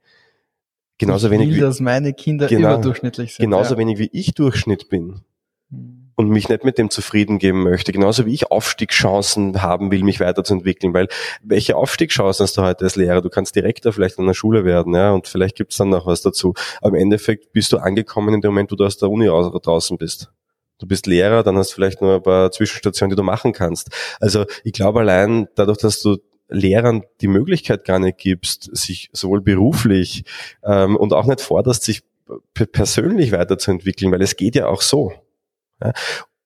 Genauso 1.06 1.28
ich 1.28 1.32
wenig 1.32 1.48
will, 1.50 1.56
wie, 1.56 1.60
dass 1.60 1.80
meine 1.80 2.12
Kinder 2.12 2.46
genau, 2.46 2.74
überdurchschnittlich 2.74 3.34
sind. 3.34 3.44
Genauso 3.44 3.74
ja. 3.74 3.78
wenig 3.78 3.98
wie 3.98 4.10
ich 4.12 4.34
Durchschnitt 4.34 4.88
bin 4.88 5.22
hm. 5.70 6.12
und 6.16 6.28
mich 6.28 6.48
nicht 6.48 6.64
mit 6.64 6.78
dem 6.78 6.90
zufrieden 6.90 7.38
geben 7.38 7.62
möchte. 7.62 7.92
Genauso 7.92 8.26
wie 8.26 8.34
ich 8.34 8.50
Aufstiegschancen 8.50 9.62
haben 9.62 9.90
will, 9.90 10.02
mich 10.04 10.20
weiterzuentwickeln. 10.20 10.94
Weil 10.94 11.08
welche 11.42 11.76
Aufstiegschancen 11.76 12.44
hast 12.44 12.56
du 12.56 12.62
heute 12.62 12.84
als 12.84 12.96
Lehrer? 12.96 13.20
Du 13.20 13.30
kannst 13.30 13.54
Direktor 13.56 13.92
vielleicht 13.92 14.18
an 14.18 14.26
der 14.26 14.34
Schule 14.34 14.64
werden, 14.64 14.94
ja, 14.94 15.12
und 15.12 15.26
vielleicht 15.26 15.56
gibt's 15.56 15.76
dann 15.76 15.90
noch 15.90 16.06
was 16.06 16.22
dazu. 16.22 16.54
Aber 16.80 16.96
im 16.96 17.02
Endeffekt 17.02 17.52
bist 17.52 17.72
du 17.72 17.78
angekommen 17.78 18.34
in 18.34 18.40
dem 18.40 18.52
Moment, 18.52 18.72
wo 18.72 18.76
du 18.76 18.84
aus 18.84 18.96
der 18.96 19.10
Uni 19.10 19.26
draußen 19.26 19.98
bist. 19.98 20.32
Du 20.78 20.88
bist 20.88 21.06
Lehrer, 21.06 21.44
dann 21.44 21.56
hast 21.56 21.70
du 21.70 21.74
vielleicht 21.76 22.02
nur 22.02 22.16
ein 22.16 22.22
paar 22.24 22.50
Zwischenstationen, 22.50 23.10
die 23.10 23.16
du 23.16 23.22
machen 23.22 23.52
kannst. 23.52 23.90
Also 24.18 24.46
ich 24.64 24.72
glaube 24.72 24.98
allein 24.98 25.46
dadurch, 25.54 25.78
dass 25.78 26.02
du 26.02 26.18
Lehrern 26.52 27.02
die 27.20 27.28
Möglichkeit 27.28 27.84
gar 27.84 27.98
nicht 27.98 28.18
gibst, 28.18 28.74
sich 28.76 29.10
sowohl 29.12 29.40
beruflich 29.40 30.24
ähm, 30.64 30.96
und 30.96 31.12
auch 31.12 31.26
nicht 31.26 31.40
forderst, 31.40 31.84
sich 31.84 32.02
persönlich 32.54 33.32
weiterzuentwickeln, 33.32 34.12
weil 34.12 34.22
es 34.22 34.36
geht 34.36 34.54
ja 34.54 34.66
auch 34.66 34.82
so. 34.82 35.12
Ja? 35.82 35.92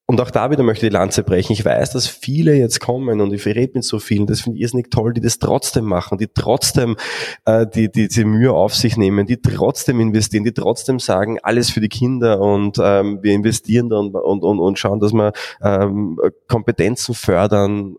Und 0.09 0.21
auch 0.21 0.31
da 0.31 0.53
wieder 0.53 0.63
möchte 0.63 0.87
ich 0.87 0.91
die 0.91 0.97
Lanze 0.97 1.25
brechen. 1.25 1.53
Ich 1.53 1.65
weiß, 1.65 1.91
dass 1.91 2.07
viele 2.07 2.55
jetzt 2.55 2.79
kommen 2.79 3.21
und 3.21 3.33
ich 3.33 3.45
rede 3.45 3.73
mit 3.75 3.83
so 3.83 3.99
vielen, 3.99 4.29
das 4.29 4.43
finde 4.43 4.57
ich 4.57 4.63
irrsinnig 4.63 4.89
toll, 4.89 5.13
die 5.13 5.21
das 5.21 5.41
trotzdem 5.41 5.85
machen, 5.85 6.17
die 6.17 6.29
trotzdem 6.33 6.97
äh, 7.45 7.67
die, 7.67 7.91
die, 7.91 8.07
die 8.07 8.25
Mühe 8.25 8.53
auf 8.53 8.73
sich 8.73 8.97
nehmen, 8.97 9.27
die 9.27 9.43
trotzdem 9.43 9.99
investieren, 9.99 10.45
die 10.45 10.53
trotzdem 10.53 11.01
sagen, 11.01 11.41
alles 11.43 11.71
für 11.71 11.81
die 11.81 11.89
Kinder 11.89 12.41
und 12.41 12.79
ähm, 12.81 13.19
wir 13.23 13.33
investieren 13.33 13.89
da 13.89 13.97
und, 13.97 14.15
und, 14.15 14.45
und, 14.45 14.61
und 14.61 14.79
schauen, 14.79 15.01
dass 15.01 15.13
wir 15.13 15.33
ähm, 15.61 16.21
Kompetenzen 16.47 17.17
fördern 17.17 17.97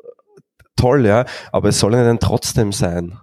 toll, 0.77 1.05
ja, 1.05 1.25
aber 1.51 1.69
es 1.69 1.79
soll 1.79 1.93
ja 1.93 2.03
dann 2.03 2.19
trotzdem 2.19 2.71
sein. 2.71 3.17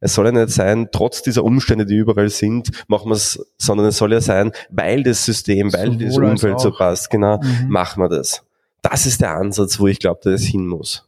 Es 0.00 0.14
soll 0.14 0.26
ja 0.26 0.32
nicht 0.32 0.50
sein, 0.50 0.88
trotz 0.92 1.22
dieser 1.22 1.44
Umstände, 1.44 1.84
die 1.84 1.96
überall 1.96 2.30
sind, 2.30 2.70
machen 2.88 3.10
wir 3.10 3.16
es, 3.16 3.44
sondern 3.58 3.86
es 3.86 3.98
soll 3.98 4.12
ja 4.12 4.20
sein, 4.20 4.52
weil 4.70 5.02
das 5.02 5.24
System, 5.24 5.72
weil 5.72 5.92
Sowohl 5.92 6.06
das 6.06 6.16
Umfeld 6.16 6.60
so 6.60 6.72
passt, 6.72 7.10
genau, 7.10 7.38
mhm. 7.42 7.68
machen 7.68 8.02
wir 8.02 8.08
das. 8.08 8.42
Das 8.82 9.04
ist 9.04 9.20
der 9.20 9.36
Ansatz, 9.36 9.78
wo 9.78 9.86
ich 9.86 9.98
glaube, 9.98 10.20
dass 10.22 10.40
es 10.40 10.46
hin 10.46 10.66
muss. 10.66 11.06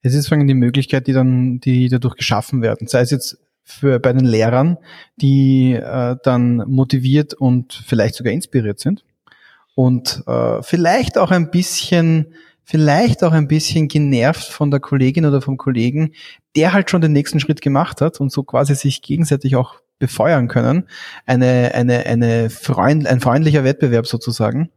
Es 0.00 0.14
ist 0.14 0.28
vor 0.28 0.38
allem 0.38 0.46
die 0.46 0.54
Möglichkeit, 0.54 1.06
die 1.06 1.12
dann, 1.12 1.60
die 1.60 1.88
dadurch 1.88 2.16
geschaffen 2.16 2.62
werden. 2.62 2.86
Sei 2.88 3.00
es 3.00 3.10
jetzt 3.10 3.38
für 3.62 3.98
bei 3.98 4.12
den 4.12 4.26
Lehrern, 4.26 4.78
die 5.16 5.72
äh, 5.72 6.16
dann 6.22 6.56
motiviert 6.68 7.34
und 7.34 7.82
vielleicht 7.86 8.14
sogar 8.14 8.32
inspiriert 8.32 8.78
sind 8.78 9.04
und 9.74 10.22
äh, 10.26 10.62
vielleicht 10.62 11.18
auch 11.18 11.30
ein 11.30 11.50
bisschen 11.50 12.34
vielleicht 12.64 13.22
auch 13.22 13.32
ein 13.32 13.48
bisschen 13.48 13.88
genervt 13.88 14.44
von 14.44 14.70
der 14.70 14.80
Kollegin 14.80 15.26
oder 15.26 15.40
vom 15.40 15.56
Kollegen, 15.56 16.12
der 16.56 16.72
halt 16.72 16.90
schon 16.90 17.02
den 17.02 17.12
nächsten 17.12 17.40
Schritt 17.40 17.60
gemacht 17.60 18.00
hat 18.00 18.20
und 18.20 18.32
so 18.32 18.42
quasi 18.42 18.74
sich 18.74 19.02
gegenseitig 19.02 19.56
auch 19.56 19.76
befeuern 19.98 20.48
können. 20.48 20.88
Eine, 21.26 21.72
eine, 21.74 22.06
eine 22.06 22.50
Freund, 22.50 23.06
ein 23.06 23.20
freundlicher 23.20 23.64
Wettbewerb 23.64 24.06
sozusagen. 24.06 24.70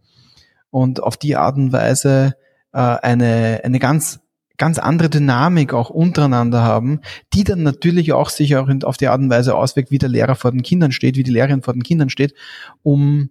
Und 0.70 1.02
auf 1.02 1.18
die 1.18 1.36
Art 1.36 1.56
und 1.58 1.72
Weise 1.72 2.36
äh, 2.74 2.80
eine, 2.80 3.62
eine 3.64 3.80
ganz 3.80 4.20
ganz 4.58 4.80
andere 4.80 5.10
Dynamik 5.10 5.74
auch 5.74 5.90
untereinander 5.90 6.64
haben, 6.64 7.02
die 7.34 7.44
dann 7.44 7.62
natürlich 7.62 8.14
auch 8.14 8.30
sich 8.30 8.56
auch 8.56 8.68
auf 8.84 8.98
die 8.98 9.08
Art 9.08 9.22
und 9.22 9.30
Weise 9.30 9.56
auswirkt, 9.56 9.92
wie 9.92 10.00
der 10.00 10.10
Lehrer 10.10 10.36
vor 10.36 10.52
den 10.52 10.64
Kindern 10.64 10.92
steht, 10.92 11.16
wie 11.16 11.24
die 11.24 11.32
Lehrerin 11.32 11.62
vor 11.62 11.74
den 11.74 11.84
Kindern 11.84 12.10
steht, 12.10 12.34
um 12.82 13.30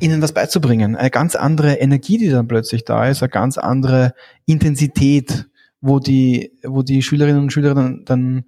ihnen 0.00 0.22
was 0.22 0.32
beizubringen. 0.32 0.96
Eine 0.96 1.10
ganz 1.10 1.36
andere 1.36 1.74
Energie, 1.74 2.18
die 2.18 2.28
dann 2.28 2.48
plötzlich 2.48 2.84
da 2.84 3.06
ist, 3.06 3.22
eine 3.22 3.30
ganz 3.30 3.58
andere 3.58 4.14
Intensität, 4.46 5.46
wo 5.80 5.98
die, 5.98 6.52
wo 6.64 6.82
die 6.82 7.02
Schülerinnen 7.02 7.42
und 7.42 7.52
Schüler 7.52 7.74
dann, 7.74 8.04
dann 8.04 8.44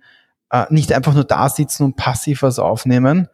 äh, 0.50 0.66
nicht 0.70 0.92
einfach 0.92 1.14
nur 1.14 1.24
da 1.24 1.48
sitzen 1.48 1.84
und 1.84 1.96
passiv 1.96 2.42
was 2.42 2.58
aufnehmen, 2.58 3.28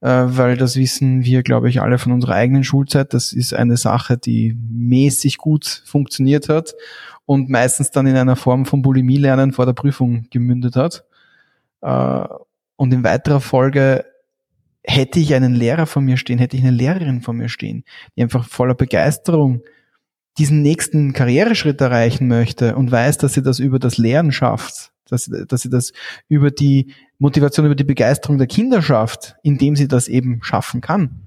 äh, 0.00 0.08
weil 0.08 0.56
das 0.56 0.76
wissen 0.76 1.24
wir, 1.24 1.42
glaube 1.42 1.68
ich, 1.68 1.80
alle 1.80 1.98
von 1.98 2.12
unserer 2.12 2.34
eigenen 2.34 2.64
Schulzeit. 2.64 3.12
Das 3.12 3.32
ist 3.32 3.54
eine 3.54 3.76
Sache, 3.76 4.16
die 4.16 4.56
mäßig 4.70 5.38
gut 5.38 5.82
funktioniert 5.84 6.48
hat 6.48 6.74
und 7.26 7.48
meistens 7.48 7.90
dann 7.90 8.06
in 8.06 8.16
einer 8.16 8.36
Form 8.36 8.66
von 8.66 8.82
Bulimie-Lernen 8.82 9.52
vor 9.52 9.66
der 9.66 9.72
Prüfung 9.72 10.26
gemündet 10.30 10.76
hat. 10.76 11.04
Äh, 11.82 12.24
und 12.76 12.92
in 12.92 13.04
weiterer 13.04 13.40
Folge 13.40 14.04
hätte 14.84 15.18
ich 15.18 15.34
einen 15.34 15.54
Lehrer 15.54 15.86
vor 15.86 16.02
mir 16.02 16.16
stehen, 16.16 16.38
hätte 16.38 16.56
ich 16.56 16.62
eine 16.62 16.76
Lehrerin 16.76 17.22
vor 17.22 17.34
mir 17.34 17.48
stehen, 17.48 17.84
die 18.16 18.22
einfach 18.22 18.46
voller 18.46 18.74
Begeisterung 18.74 19.62
diesen 20.38 20.62
nächsten 20.62 21.12
Karriereschritt 21.12 21.80
erreichen 21.80 22.28
möchte 22.28 22.76
und 22.76 22.90
weiß, 22.90 23.18
dass 23.18 23.34
sie 23.34 23.42
das 23.42 23.58
über 23.58 23.78
das 23.78 23.98
Lehren 23.98 24.32
schafft, 24.32 24.92
dass, 25.08 25.30
dass 25.48 25.62
sie 25.62 25.70
das 25.70 25.92
über 26.28 26.50
die 26.50 26.92
Motivation, 27.18 27.66
über 27.66 27.74
die 27.74 27.84
Begeisterung 27.84 28.38
der 28.38 28.46
Kinder 28.46 28.82
schafft, 28.82 29.36
indem 29.42 29.76
sie 29.76 29.88
das 29.88 30.08
eben 30.08 30.42
schaffen 30.42 30.80
kann. 30.80 31.20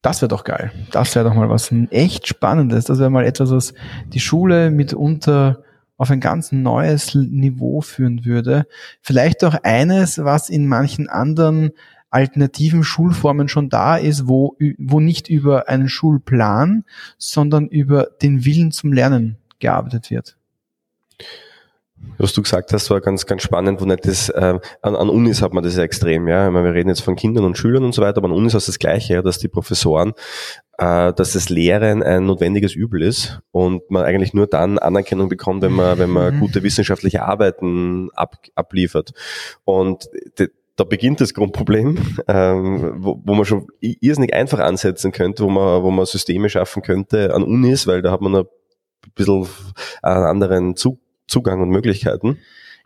Das 0.00 0.20
wäre 0.20 0.28
doch 0.28 0.44
geil. 0.44 0.72
Das 0.90 1.14
wäre 1.14 1.28
doch 1.28 1.34
mal 1.34 1.48
was 1.48 1.72
echt 1.90 2.26
Spannendes. 2.26 2.86
Das 2.86 2.98
wäre 2.98 3.10
mal 3.10 3.24
etwas, 3.24 3.50
was 3.50 3.74
die 4.12 4.20
Schule 4.20 4.70
mitunter 4.70 5.62
auf 5.96 6.10
ein 6.10 6.18
ganz 6.18 6.50
neues 6.50 7.14
Niveau 7.14 7.80
führen 7.80 8.24
würde. 8.24 8.66
Vielleicht 9.00 9.44
auch 9.44 9.54
eines, 9.62 10.18
was 10.18 10.48
in 10.48 10.66
manchen 10.66 11.08
anderen 11.08 11.70
alternativen 12.12 12.84
Schulformen 12.84 13.48
schon 13.48 13.68
da 13.68 13.96
ist, 13.96 14.28
wo, 14.28 14.56
wo 14.78 15.00
nicht 15.00 15.28
über 15.28 15.68
einen 15.68 15.88
Schulplan, 15.88 16.84
sondern 17.18 17.66
über 17.66 18.08
den 18.22 18.44
Willen 18.44 18.70
zum 18.70 18.92
Lernen 18.92 19.38
gearbeitet 19.58 20.10
wird. 20.10 20.36
Was 22.18 22.32
du 22.32 22.42
gesagt 22.42 22.72
hast, 22.72 22.90
war 22.90 23.00
ganz, 23.00 23.26
ganz 23.26 23.42
spannend, 23.42 23.80
wo 23.80 23.84
nicht 23.84 24.06
das, 24.06 24.28
äh, 24.28 24.58
an, 24.82 24.96
an 24.96 25.08
Unis 25.08 25.40
hat 25.40 25.54
man 25.54 25.62
das 25.62 25.76
ja 25.76 25.84
extrem, 25.84 26.26
ja. 26.28 26.46
Ich 26.46 26.52
meine, 26.52 26.66
wir 26.66 26.74
reden 26.74 26.88
jetzt 26.88 27.00
von 27.00 27.16
Kindern 27.16 27.44
und 27.44 27.56
Schülern 27.56 27.84
und 27.84 27.94
so 27.94 28.02
weiter, 28.02 28.18
aber 28.18 28.28
an 28.28 28.34
Unis 28.34 28.54
ist 28.54 28.68
das 28.68 28.78
Gleiche, 28.78 29.14
ja, 29.14 29.22
dass 29.22 29.38
die 29.38 29.48
Professoren, 29.48 30.12
äh, 30.78 31.12
dass 31.12 31.32
das 31.32 31.48
Lehren 31.48 32.02
ein 32.02 32.26
notwendiges 32.26 32.74
Übel 32.74 33.02
ist 33.02 33.40
und 33.52 33.88
man 33.88 34.04
eigentlich 34.04 34.34
nur 34.34 34.48
dann 34.48 34.78
Anerkennung 34.78 35.28
bekommt, 35.28 35.62
wenn 35.62 35.72
man, 35.72 35.98
wenn 35.98 36.10
man 36.10 36.34
mhm. 36.34 36.40
gute 36.40 36.62
wissenschaftliche 36.64 37.22
Arbeiten 37.22 38.10
ab, 38.14 38.36
abliefert. 38.56 39.12
Und 39.64 40.08
da 40.76 40.84
beginnt 40.84 41.20
das 41.20 41.34
Grundproblem, 41.34 41.98
ähm, 42.28 42.92
wo, 42.96 43.20
wo 43.24 43.34
man 43.34 43.44
schon 43.44 43.66
irrsinnig 43.80 44.34
einfach 44.34 44.60
ansetzen 44.60 45.12
könnte, 45.12 45.44
wo 45.44 45.50
man, 45.50 45.82
wo 45.82 45.90
man 45.90 46.06
Systeme 46.06 46.48
schaffen 46.48 46.82
könnte 46.82 47.34
an 47.34 47.42
Unis, 47.42 47.86
weil 47.86 48.02
da 48.02 48.10
hat 48.12 48.20
man 48.20 48.34
ein 48.36 48.44
bisschen 49.14 49.46
einen 50.02 50.24
anderen 50.24 50.76
Zug, 50.76 50.98
Zugang 51.26 51.60
und 51.60 51.70
Möglichkeiten. 51.70 52.38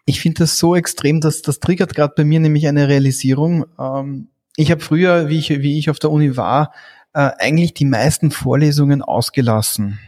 Ich 0.05 0.21
finde 0.21 0.41
das 0.41 0.59
so 0.59 0.77
extrem, 0.77 1.21
dass 1.21 1.43
das 1.43 1.59
triggert 1.59 1.95
gerade 1.95 2.15
bei 2.17 2.25
mir 2.25 2.39
nämlich 2.39 2.69
eine 2.69 2.89
Realisierung. 2.89 3.67
Ähm, 3.79 4.29
ich 4.57 4.71
habe 4.71 4.81
früher, 4.81 5.29
wie 5.29 5.39
ich, 5.39 5.51
wie 5.51 5.79
ich 5.79 5.91
auf 5.91 5.99
der 5.99 6.11
Uni 6.11 6.37
war, 6.37 6.73
äh, 7.13 7.31
eigentlich 7.39 7.75
die 7.75 7.85
meisten 7.87 8.31
Vorlesungen 8.31 9.03
ausgelassen. 9.03 9.99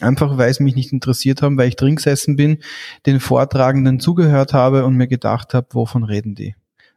Einfach 0.00 0.36
weil 0.36 0.50
es 0.50 0.60
mich 0.60 0.74
nicht 0.74 0.92
interessiert 0.92 1.40
haben, 1.40 1.56
weil 1.56 1.68
ich 1.68 1.76
drin 1.76 1.96
gesessen 1.96 2.36
bin, 2.36 2.58
den 3.06 3.18
Vortragenden 3.18 3.98
zugehört 3.98 4.52
habe 4.52 4.84
und 4.84 4.94
mir 4.94 5.06
gedacht 5.06 5.54
habe, 5.54 5.68
wovon 5.72 6.04
reden 6.04 6.34
die? 6.34 6.54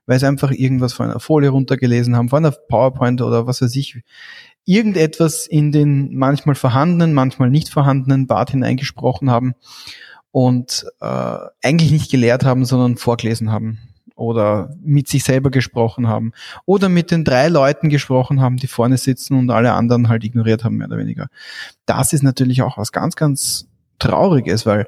Weil 0.09 0.19
sie 0.19 0.27
einfach 0.27 0.49
irgendwas 0.49 0.93
von 0.93 1.11
einer 1.11 1.19
Folie 1.19 1.49
runtergelesen 1.49 2.15
haben, 2.15 2.29
von 2.29 2.43
einer 2.43 2.55
PowerPoint 2.67 3.21
oder 3.21 3.45
was 3.45 3.61
weiß 3.61 3.75
ich, 3.75 4.01
irgendetwas 4.65 5.45
in 5.45 5.71
den 5.71 6.17
manchmal 6.17 6.55
vorhandenen, 6.55 7.13
manchmal 7.13 7.51
nicht 7.51 7.69
vorhandenen 7.69 8.25
Bart 8.25 8.49
hineingesprochen 8.49 9.29
haben 9.29 9.53
und 10.31 10.87
äh, 10.99 11.37
eigentlich 11.61 11.91
nicht 11.91 12.09
gelehrt 12.09 12.43
haben, 12.43 12.65
sondern 12.65 12.97
vorgelesen 12.97 13.51
haben 13.51 13.77
oder 14.15 14.75
mit 14.81 15.07
sich 15.07 15.23
selber 15.23 15.51
gesprochen 15.51 16.07
haben 16.07 16.31
oder 16.65 16.89
mit 16.89 17.11
den 17.11 17.23
drei 17.23 17.47
Leuten 17.47 17.89
gesprochen 17.89 18.41
haben, 18.41 18.57
die 18.57 18.65
vorne 18.65 18.97
sitzen 18.97 19.37
und 19.37 19.51
alle 19.51 19.73
anderen 19.73 20.09
halt 20.09 20.23
ignoriert 20.23 20.63
haben, 20.63 20.77
mehr 20.77 20.87
oder 20.87 20.97
weniger. 20.97 21.27
Das 21.85 22.13
ist 22.13 22.23
natürlich 22.23 22.63
auch 22.63 22.79
was 22.79 22.91
ganz, 22.91 23.15
ganz 23.15 23.67
Trauriges, 23.99 24.65
weil 24.65 24.87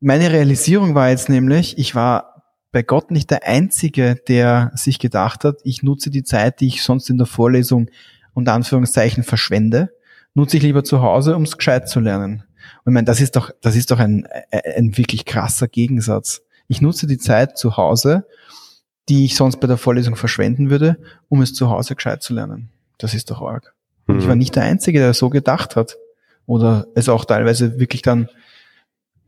meine 0.00 0.32
Realisierung 0.32 0.94
war 0.94 1.10
jetzt 1.10 1.28
nämlich, 1.28 1.76
ich 1.76 1.94
war 1.94 2.29
bei 2.72 2.82
Gott 2.82 3.10
nicht 3.10 3.30
der 3.30 3.46
Einzige, 3.46 4.16
der 4.28 4.70
sich 4.74 4.98
gedacht 4.98 5.44
hat, 5.44 5.58
ich 5.64 5.82
nutze 5.82 6.10
die 6.10 6.22
Zeit, 6.22 6.60
die 6.60 6.68
ich 6.68 6.82
sonst 6.82 7.10
in 7.10 7.18
der 7.18 7.26
Vorlesung 7.26 7.90
unter 8.32 8.52
Anführungszeichen 8.52 9.24
verschwende, 9.24 9.90
nutze 10.34 10.56
ich 10.56 10.62
lieber 10.62 10.84
zu 10.84 11.02
Hause, 11.02 11.36
um 11.36 11.42
es 11.42 11.56
gescheit 11.56 11.88
zu 11.88 12.00
lernen. 12.00 12.44
Und 12.84 12.92
ich 12.92 12.94
meine, 12.94 13.06
das 13.06 13.20
ist 13.20 13.36
doch, 13.36 13.50
das 13.60 13.74
ist 13.74 13.90
doch 13.90 13.98
ein, 13.98 14.26
ein 14.76 14.96
wirklich 14.96 15.24
krasser 15.24 15.66
Gegensatz. 15.66 16.42
Ich 16.68 16.80
nutze 16.80 17.06
die 17.06 17.18
Zeit 17.18 17.58
zu 17.58 17.76
Hause, 17.76 18.26
die 19.08 19.24
ich 19.24 19.34
sonst 19.34 19.58
bei 19.58 19.66
der 19.66 19.76
Vorlesung 19.76 20.14
verschwenden 20.14 20.70
würde, 20.70 20.98
um 21.28 21.42
es 21.42 21.52
zu 21.52 21.68
Hause 21.68 21.96
gescheit 21.96 22.22
zu 22.22 22.32
lernen. 22.32 22.70
Das 22.98 23.14
ist 23.14 23.30
doch 23.30 23.42
arg. 23.42 23.74
Mhm. 24.06 24.18
ich 24.18 24.28
war 24.28 24.36
nicht 24.36 24.54
der 24.54 24.62
Einzige, 24.62 25.00
der 25.00 25.14
so 25.14 25.30
gedacht 25.30 25.74
hat. 25.74 25.96
Oder 26.46 26.86
es 26.94 27.08
auch 27.08 27.24
teilweise 27.24 27.78
wirklich 27.78 28.02
dann 28.02 28.28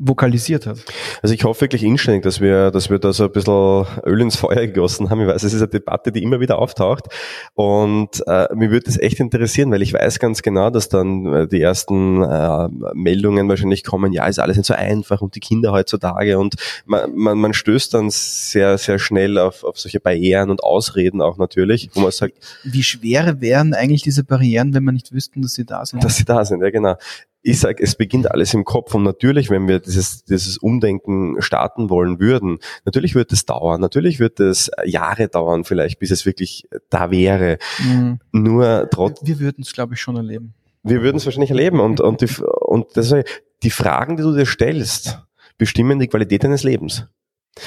vokalisiert 0.04 0.66
hat. 0.66 0.78
Also 1.22 1.34
ich 1.34 1.44
hoffe 1.44 1.62
wirklich 1.62 1.84
inständig, 1.84 2.24
dass 2.24 2.40
wir, 2.40 2.70
dass 2.70 2.90
wir 2.90 2.98
da 2.98 3.12
so 3.12 3.24
ein 3.24 3.32
bisschen 3.32 3.86
Öl 4.04 4.20
ins 4.20 4.36
Feuer 4.36 4.66
gegossen 4.66 5.10
haben. 5.10 5.20
Ich 5.20 5.28
weiß, 5.28 5.44
es 5.44 5.54
ist 5.54 5.62
eine 5.62 5.68
Debatte, 5.68 6.10
die 6.10 6.22
immer 6.22 6.40
wieder 6.40 6.58
auftaucht. 6.58 7.06
Und 7.54 8.22
äh, 8.26 8.48
mir 8.54 8.70
würde 8.70 8.86
das 8.86 8.98
echt 8.98 9.20
interessieren, 9.20 9.70
weil 9.70 9.82
ich 9.82 9.92
weiß 9.92 10.18
ganz 10.18 10.42
genau, 10.42 10.70
dass 10.70 10.88
dann 10.88 11.26
äh, 11.26 11.48
die 11.48 11.60
ersten 11.60 12.22
äh, 12.22 12.68
Meldungen 12.94 13.48
wahrscheinlich 13.48 13.84
kommen, 13.84 14.12
ja, 14.12 14.26
ist 14.26 14.40
alles 14.40 14.56
nicht 14.56 14.66
so 14.66 14.74
einfach 14.74 15.20
und 15.20 15.36
die 15.36 15.40
Kinder 15.40 15.72
heutzutage 15.72 16.38
und 16.38 16.56
man, 16.84 17.14
man, 17.14 17.38
man 17.38 17.54
stößt 17.54 17.94
dann 17.94 18.10
sehr, 18.10 18.78
sehr 18.78 18.98
schnell 18.98 19.38
auf, 19.38 19.62
auf 19.62 19.78
solche 19.78 20.00
Barrieren 20.00 20.50
und 20.50 20.64
Ausreden 20.64 21.22
auch 21.22 21.38
natürlich, 21.38 21.90
wo 21.94 22.00
man 22.00 22.10
sagt. 22.10 22.34
Wie 22.64 22.82
schwer 22.82 23.40
wären 23.40 23.72
eigentlich 23.72 24.02
diese 24.02 24.24
Barrieren, 24.24 24.74
wenn 24.74 24.82
man 24.82 24.94
nicht 24.94 25.12
wüssten, 25.12 25.42
dass 25.42 25.54
sie 25.54 25.64
da 25.64 25.86
sind? 25.86 26.02
Dass 26.02 26.16
sie 26.16 26.24
da 26.24 26.44
sind, 26.44 26.62
ja 26.62 26.70
genau 26.70 26.96
ich 27.42 27.58
sage, 27.58 27.82
es 27.82 27.96
beginnt 27.96 28.30
alles 28.30 28.54
im 28.54 28.64
Kopf 28.64 28.94
und 28.94 29.02
natürlich, 29.02 29.50
wenn 29.50 29.66
wir 29.66 29.80
dieses, 29.80 30.24
dieses 30.24 30.58
Umdenken 30.58 31.42
starten 31.42 31.90
wollen 31.90 32.20
würden, 32.20 32.58
natürlich 32.84 33.14
wird 33.14 33.32
es 33.32 33.44
dauern, 33.44 33.80
natürlich 33.80 34.20
wird 34.20 34.38
es 34.38 34.70
Jahre 34.84 35.28
dauern 35.28 35.64
vielleicht, 35.64 35.98
bis 35.98 36.12
es 36.12 36.24
wirklich 36.24 36.68
da 36.88 37.10
wäre. 37.10 37.58
Mhm. 37.78 38.20
Nur 38.30 38.88
trotz 38.90 39.20
Wir 39.24 39.40
würden 39.40 39.62
es, 39.62 39.72
glaube 39.72 39.94
ich, 39.94 40.00
schon 40.00 40.16
erleben. 40.16 40.54
Wir 40.84 41.02
würden 41.02 41.16
es 41.16 41.24
wahrscheinlich 41.26 41.50
erleben 41.50 41.80
und, 41.80 42.00
und, 42.00 42.20
die, 42.20 42.28
und 42.42 42.96
das, 42.96 43.14
die 43.62 43.70
Fragen, 43.70 44.16
die 44.16 44.22
du 44.22 44.34
dir 44.34 44.46
stellst, 44.46 45.20
bestimmen 45.58 45.98
die 45.98 46.08
Qualität 46.08 46.44
deines 46.44 46.62
Lebens. 46.62 47.06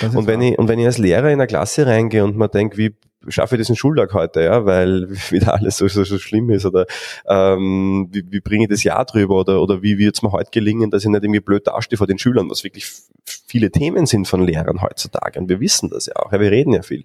Und 0.01 0.25
wenn, 0.25 0.41
ich, 0.41 0.57
und 0.57 0.67
wenn 0.67 0.79
ich 0.79 0.85
als 0.85 0.97
Lehrer 0.97 1.27
in 1.27 1.39
eine 1.39 1.47
Klasse 1.47 1.85
reingehe 1.85 2.23
und 2.23 2.35
man 2.35 2.49
denkt, 2.49 2.77
wie 2.77 2.95
schaffe 3.27 3.55
ich 3.55 3.61
diesen 3.61 3.75
Schultag 3.75 4.13
heute, 4.13 4.41
ja, 4.41 4.65
weil 4.65 5.09
wieder 5.29 5.53
alles 5.53 5.77
so, 5.77 5.87
so, 5.87 6.03
so 6.03 6.17
schlimm 6.17 6.49
ist 6.49 6.65
oder 6.65 6.85
ähm, 7.27 8.07
wie, 8.11 8.23
wie 8.29 8.39
bringe 8.39 8.65
ich 8.65 8.69
das 8.69 8.83
Jahr 8.83 9.05
drüber 9.05 9.39
oder, 9.39 9.61
oder 9.61 9.81
wie 9.81 9.97
wird 9.97 10.15
es 10.15 10.21
mir 10.21 10.31
heute 10.31 10.51
gelingen, 10.51 10.91
dass 10.91 11.03
ich 11.03 11.09
nicht 11.09 11.23
irgendwie 11.23 11.39
blöd 11.39 11.67
dastehe 11.67 11.97
vor 11.97 12.07
den 12.07 12.17
Schülern, 12.17 12.49
was 12.49 12.63
wirklich 12.63 12.91
viele 13.25 13.71
Themen 13.71 14.05
sind 14.05 14.27
von 14.27 14.43
Lehrern 14.43 14.81
heutzutage 14.81 15.39
und 15.39 15.49
wir 15.49 15.59
wissen 15.59 15.89
das 15.89 16.07
ja 16.07 16.15
auch, 16.17 16.31
ja, 16.31 16.39
wir 16.39 16.51
reden 16.51 16.73
ja 16.73 16.81
viel. 16.81 17.03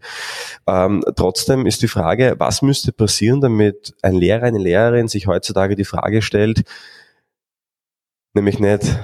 Ähm, 0.67 1.03
trotzdem 1.17 1.67
ist 1.67 1.83
die 1.83 1.89
Frage, 1.89 2.35
was 2.39 2.63
müsste 2.63 2.93
passieren, 2.93 3.41
damit 3.41 3.95
ein 4.03 4.15
Lehrer, 4.15 4.45
eine 4.45 4.59
Lehrerin 4.59 5.09
sich 5.09 5.27
heutzutage 5.27 5.77
die 5.77 5.85
Frage 5.85 6.23
stellt, 6.23 6.63
nämlich 8.35 8.59
nicht 8.59 8.99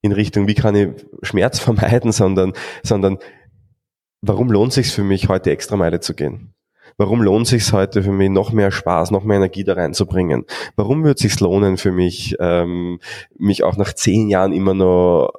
in 0.00 0.12
Richtung, 0.12 0.46
wie 0.46 0.54
kann 0.54 0.74
ich 0.74 0.88
Schmerz 1.22 1.58
vermeiden, 1.58 2.12
sondern, 2.12 2.52
sondern 2.82 3.18
warum 4.22 4.50
lohnt 4.50 4.72
sich 4.72 4.92
für 4.92 5.04
mich 5.04 5.28
heute 5.28 5.50
extra 5.50 5.76
Meile 5.76 6.00
zu 6.00 6.14
gehen? 6.14 6.54
Warum 6.96 7.22
lohnt 7.22 7.46
sich 7.46 7.72
heute 7.72 8.02
für 8.02 8.12
mich 8.12 8.30
noch 8.30 8.50
mehr 8.50 8.72
Spaß, 8.72 9.10
noch 9.12 9.22
mehr 9.22 9.36
Energie 9.36 9.62
da 9.62 9.74
reinzubringen? 9.74 10.44
Warum 10.74 11.04
wird 11.04 11.18
sich 11.18 11.38
lohnen 11.38 11.76
für 11.76 11.92
mich, 11.92 12.34
ähm, 12.40 12.98
mich 13.38 13.62
auch 13.62 13.76
nach 13.76 13.92
zehn 13.92 14.28
Jahren 14.28 14.52
immer 14.52 14.74
noch 14.74 15.30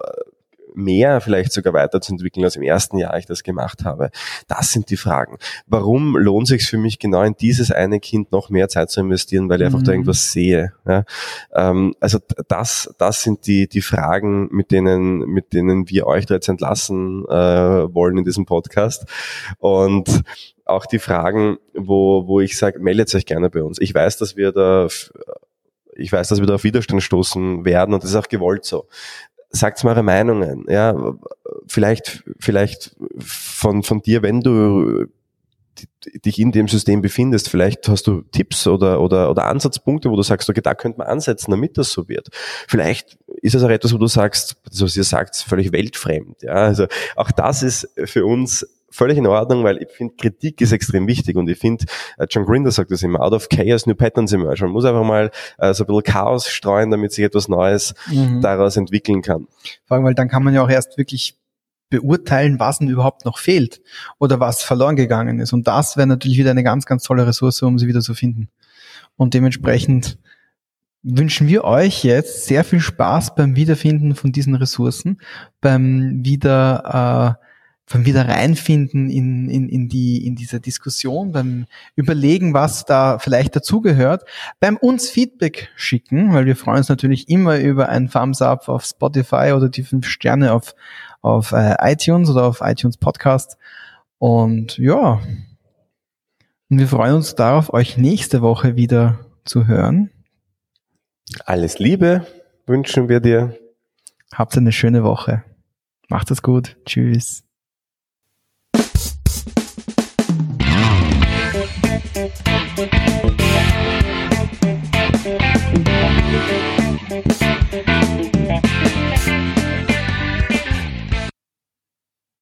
mehr 0.73 1.21
vielleicht 1.21 1.51
sogar 1.51 1.73
weiterzuentwickeln, 1.73 2.43
als 2.43 2.55
im 2.55 2.63
ersten 2.63 2.97
Jahr 2.97 3.17
ich 3.17 3.25
das 3.25 3.43
gemacht 3.43 3.85
habe? 3.85 4.09
Das 4.47 4.71
sind 4.71 4.89
die 4.89 4.97
Fragen. 4.97 5.37
Warum 5.67 6.17
lohnt 6.17 6.47
sich 6.47 6.65
für 6.65 6.77
mich 6.77 6.99
genau 6.99 7.23
in 7.23 7.35
dieses 7.39 7.71
eine 7.71 7.99
Kind 7.99 8.31
noch 8.31 8.49
mehr 8.49 8.69
Zeit 8.69 8.89
zu 8.89 9.01
investieren, 9.01 9.49
weil 9.49 9.61
ich 9.61 9.69
mhm. 9.69 9.75
einfach 9.75 9.85
da 9.85 9.91
mhm. 9.91 9.95
irgendwas 9.95 10.31
sehe? 10.31 10.73
Ja? 10.87 11.03
Ähm, 11.53 11.95
also 11.99 12.19
das, 12.47 12.93
das 12.97 13.23
sind 13.23 13.47
die, 13.47 13.67
die 13.67 13.81
Fragen, 13.81 14.49
mit 14.51 14.71
denen, 14.71 15.19
mit 15.19 15.53
denen 15.53 15.89
wir 15.89 16.07
euch 16.07 16.25
da 16.25 16.35
jetzt 16.35 16.49
entlassen 16.49 17.25
äh, 17.25 17.93
wollen 17.93 18.17
in 18.17 18.25
diesem 18.25 18.45
Podcast. 18.45 19.05
Und 19.57 20.23
auch 20.65 20.85
die 20.85 20.99
Fragen, 20.99 21.57
wo, 21.73 22.27
wo 22.27 22.39
ich 22.39 22.57
sage, 22.57 22.79
meldet 22.79 23.13
euch 23.15 23.25
gerne 23.25 23.49
bei 23.49 23.63
uns. 23.63 23.79
Ich 23.81 23.93
weiß, 23.93 24.17
dass 24.17 24.35
wir 24.35 24.51
da 24.51 24.87
ich 25.99 26.11
weiß, 26.11 26.29
dass 26.29 26.39
wir 26.39 26.47
da 26.47 26.55
auf 26.55 26.63
Widerstand 26.63 27.03
stoßen 27.03 27.65
werden 27.65 27.93
und 27.93 28.03
das 28.03 28.11
ist 28.11 28.15
auch 28.15 28.29
gewollt 28.29 28.63
so 28.63 28.87
sagt 29.49 29.83
mal 29.83 29.91
eure 29.91 30.03
Meinungen, 30.03 30.65
ja, 30.69 31.15
vielleicht, 31.67 32.23
vielleicht 32.39 32.95
von, 33.17 33.83
von 33.83 34.01
dir, 34.01 34.21
wenn 34.21 34.41
du 34.41 35.07
dich 36.25 36.39
in 36.39 36.51
dem 36.51 36.67
System 36.67 37.01
befindest, 37.01 37.49
vielleicht 37.49 37.87
hast 37.87 38.07
du 38.07 38.21
Tipps 38.21 38.67
oder, 38.67 39.01
oder, 39.01 39.29
oder 39.29 39.45
Ansatzpunkte, 39.45 40.09
wo 40.09 40.15
du 40.15 40.23
sagst, 40.23 40.49
okay, 40.49 40.61
da 40.61 40.73
könnte 40.73 40.99
man 40.99 41.07
ansetzen, 41.07 41.51
damit 41.51 41.77
das 41.77 41.91
so 41.91 42.09
wird. 42.09 42.29
Vielleicht 42.67 43.17
ist 43.41 43.55
es 43.55 43.63
auch 43.63 43.69
etwas, 43.69 43.93
wo 43.93 43.97
du 43.97 44.07
sagst, 44.07 44.57
was 44.71 44.95
ihr 44.95 45.03
sagt, 45.03 45.37
völlig 45.37 45.71
weltfremd. 45.71 46.41
Ja, 46.41 46.53
also 46.53 46.87
auch 47.15 47.31
das 47.31 47.63
ist 47.63 47.89
für 48.05 48.25
uns 48.25 48.65
völlig 48.91 49.17
in 49.17 49.27
Ordnung, 49.27 49.63
weil 49.63 49.77
ich 49.77 49.89
finde, 49.89 50.15
Kritik 50.15 50.61
ist 50.61 50.71
extrem 50.71 51.07
wichtig 51.07 51.35
und 51.35 51.49
ich 51.49 51.57
finde, 51.57 51.85
äh, 52.17 52.27
John 52.29 52.45
Grinder 52.45 52.71
sagt 52.71 52.91
das 52.91 53.03
immer, 53.03 53.21
out 53.21 53.33
of 53.33 53.49
chaos 53.49 53.85
new 53.85 53.95
patterns 53.95 54.33
emerge. 54.33 54.63
Man 54.63 54.71
muss 54.71 54.85
einfach 54.85 55.03
mal 55.03 55.31
äh, 55.57 55.73
so 55.73 55.83
ein 55.83 55.87
bisschen 55.87 56.03
Chaos 56.03 56.47
streuen, 56.47 56.91
damit 56.91 57.11
sich 57.11 57.25
etwas 57.25 57.47
Neues 57.47 57.93
mhm. 58.07 58.41
daraus 58.41 58.77
entwickeln 58.77 59.21
kann. 59.21 59.47
Vor 59.85 59.95
allem, 59.97 60.05
weil 60.05 60.15
dann 60.15 60.29
kann 60.29 60.43
man 60.43 60.53
ja 60.53 60.63
auch 60.63 60.69
erst 60.69 60.97
wirklich 60.97 61.37
beurteilen, 61.89 62.59
was 62.59 62.79
denn 62.79 62.87
überhaupt 62.87 63.25
noch 63.25 63.39
fehlt 63.39 63.81
oder 64.19 64.39
was 64.39 64.61
verloren 64.63 64.95
gegangen 64.95 65.39
ist. 65.39 65.53
Und 65.53 65.67
das 65.67 65.97
wäre 65.97 66.07
natürlich 66.07 66.37
wieder 66.37 66.51
eine 66.51 66.63
ganz, 66.63 66.85
ganz 66.85 67.03
tolle 67.03 67.25
Ressource, 67.25 67.61
um 67.63 67.79
sie 67.79 67.87
wieder 67.87 68.01
zu 68.01 68.13
finden. 68.13 68.49
Und 69.17 69.33
dementsprechend 69.33 70.17
wünschen 71.01 71.47
wir 71.47 71.63
euch 71.63 72.03
jetzt 72.03 72.45
sehr 72.45 72.63
viel 72.63 72.79
Spaß 72.79 73.35
beim 73.35 73.55
Wiederfinden 73.55 74.15
von 74.15 74.31
diesen 74.31 74.55
Ressourcen, 74.55 75.19
beim 75.61 76.23
wieder 76.23 77.37
äh, 77.39 77.48
beim 77.91 78.05
wieder 78.05 78.27
reinfinden 78.27 79.09
in, 79.09 79.49
in, 79.49 79.67
in, 79.67 79.89
die, 79.89 80.25
in 80.25 80.35
diese 80.35 80.59
Diskussion, 80.59 81.31
beim 81.31 81.65
Überlegen, 81.95 82.53
was 82.53 82.85
da 82.85 83.19
vielleicht 83.19 83.55
dazugehört, 83.55 84.25
beim 84.59 84.77
uns 84.77 85.09
Feedback 85.09 85.69
schicken, 85.75 86.33
weil 86.33 86.45
wir 86.45 86.55
freuen 86.55 86.79
uns 86.79 86.89
natürlich 86.89 87.29
immer 87.29 87.59
über 87.59 87.89
ein 87.89 88.09
Thumbs 88.09 88.41
Up 88.41 88.69
auf 88.69 88.85
Spotify 88.85 89.53
oder 89.55 89.69
die 89.69 89.83
fünf 89.83 90.07
Sterne 90.07 90.53
auf, 90.53 90.75
auf 91.21 91.51
äh, 91.51 91.75
iTunes 91.79 92.29
oder 92.29 92.45
auf 92.45 92.61
iTunes 92.61 92.97
Podcast. 92.97 93.57
Und 94.19 94.77
ja, 94.77 95.21
und 96.69 96.77
wir 96.77 96.87
freuen 96.87 97.15
uns 97.15 97.33
darauf, 97.33 97.73
euch 97.73 97.97
nächste 97.97 98.41
Woche 98.41 98.75
wieder 98.75 99.19
zu 99.43 99.65
hören. 99.65 100.11
Alles 101.45 101.79
Liebe 101.79 102.27
wünschen 102.67 103.09
wir 103.09 103.19
dir. 103.19 103.57
Habt 104.31 104.55
eine 104.55 104.71
schöne 104.71 105.03
Woche. 105.03 105.43
Macht 106.09 106.29
es 106.29 106.43
gut. 106.43 106.77
Tschüss. 106.85 107.48
Thank 111.89 112.47
you. 112.47 112.48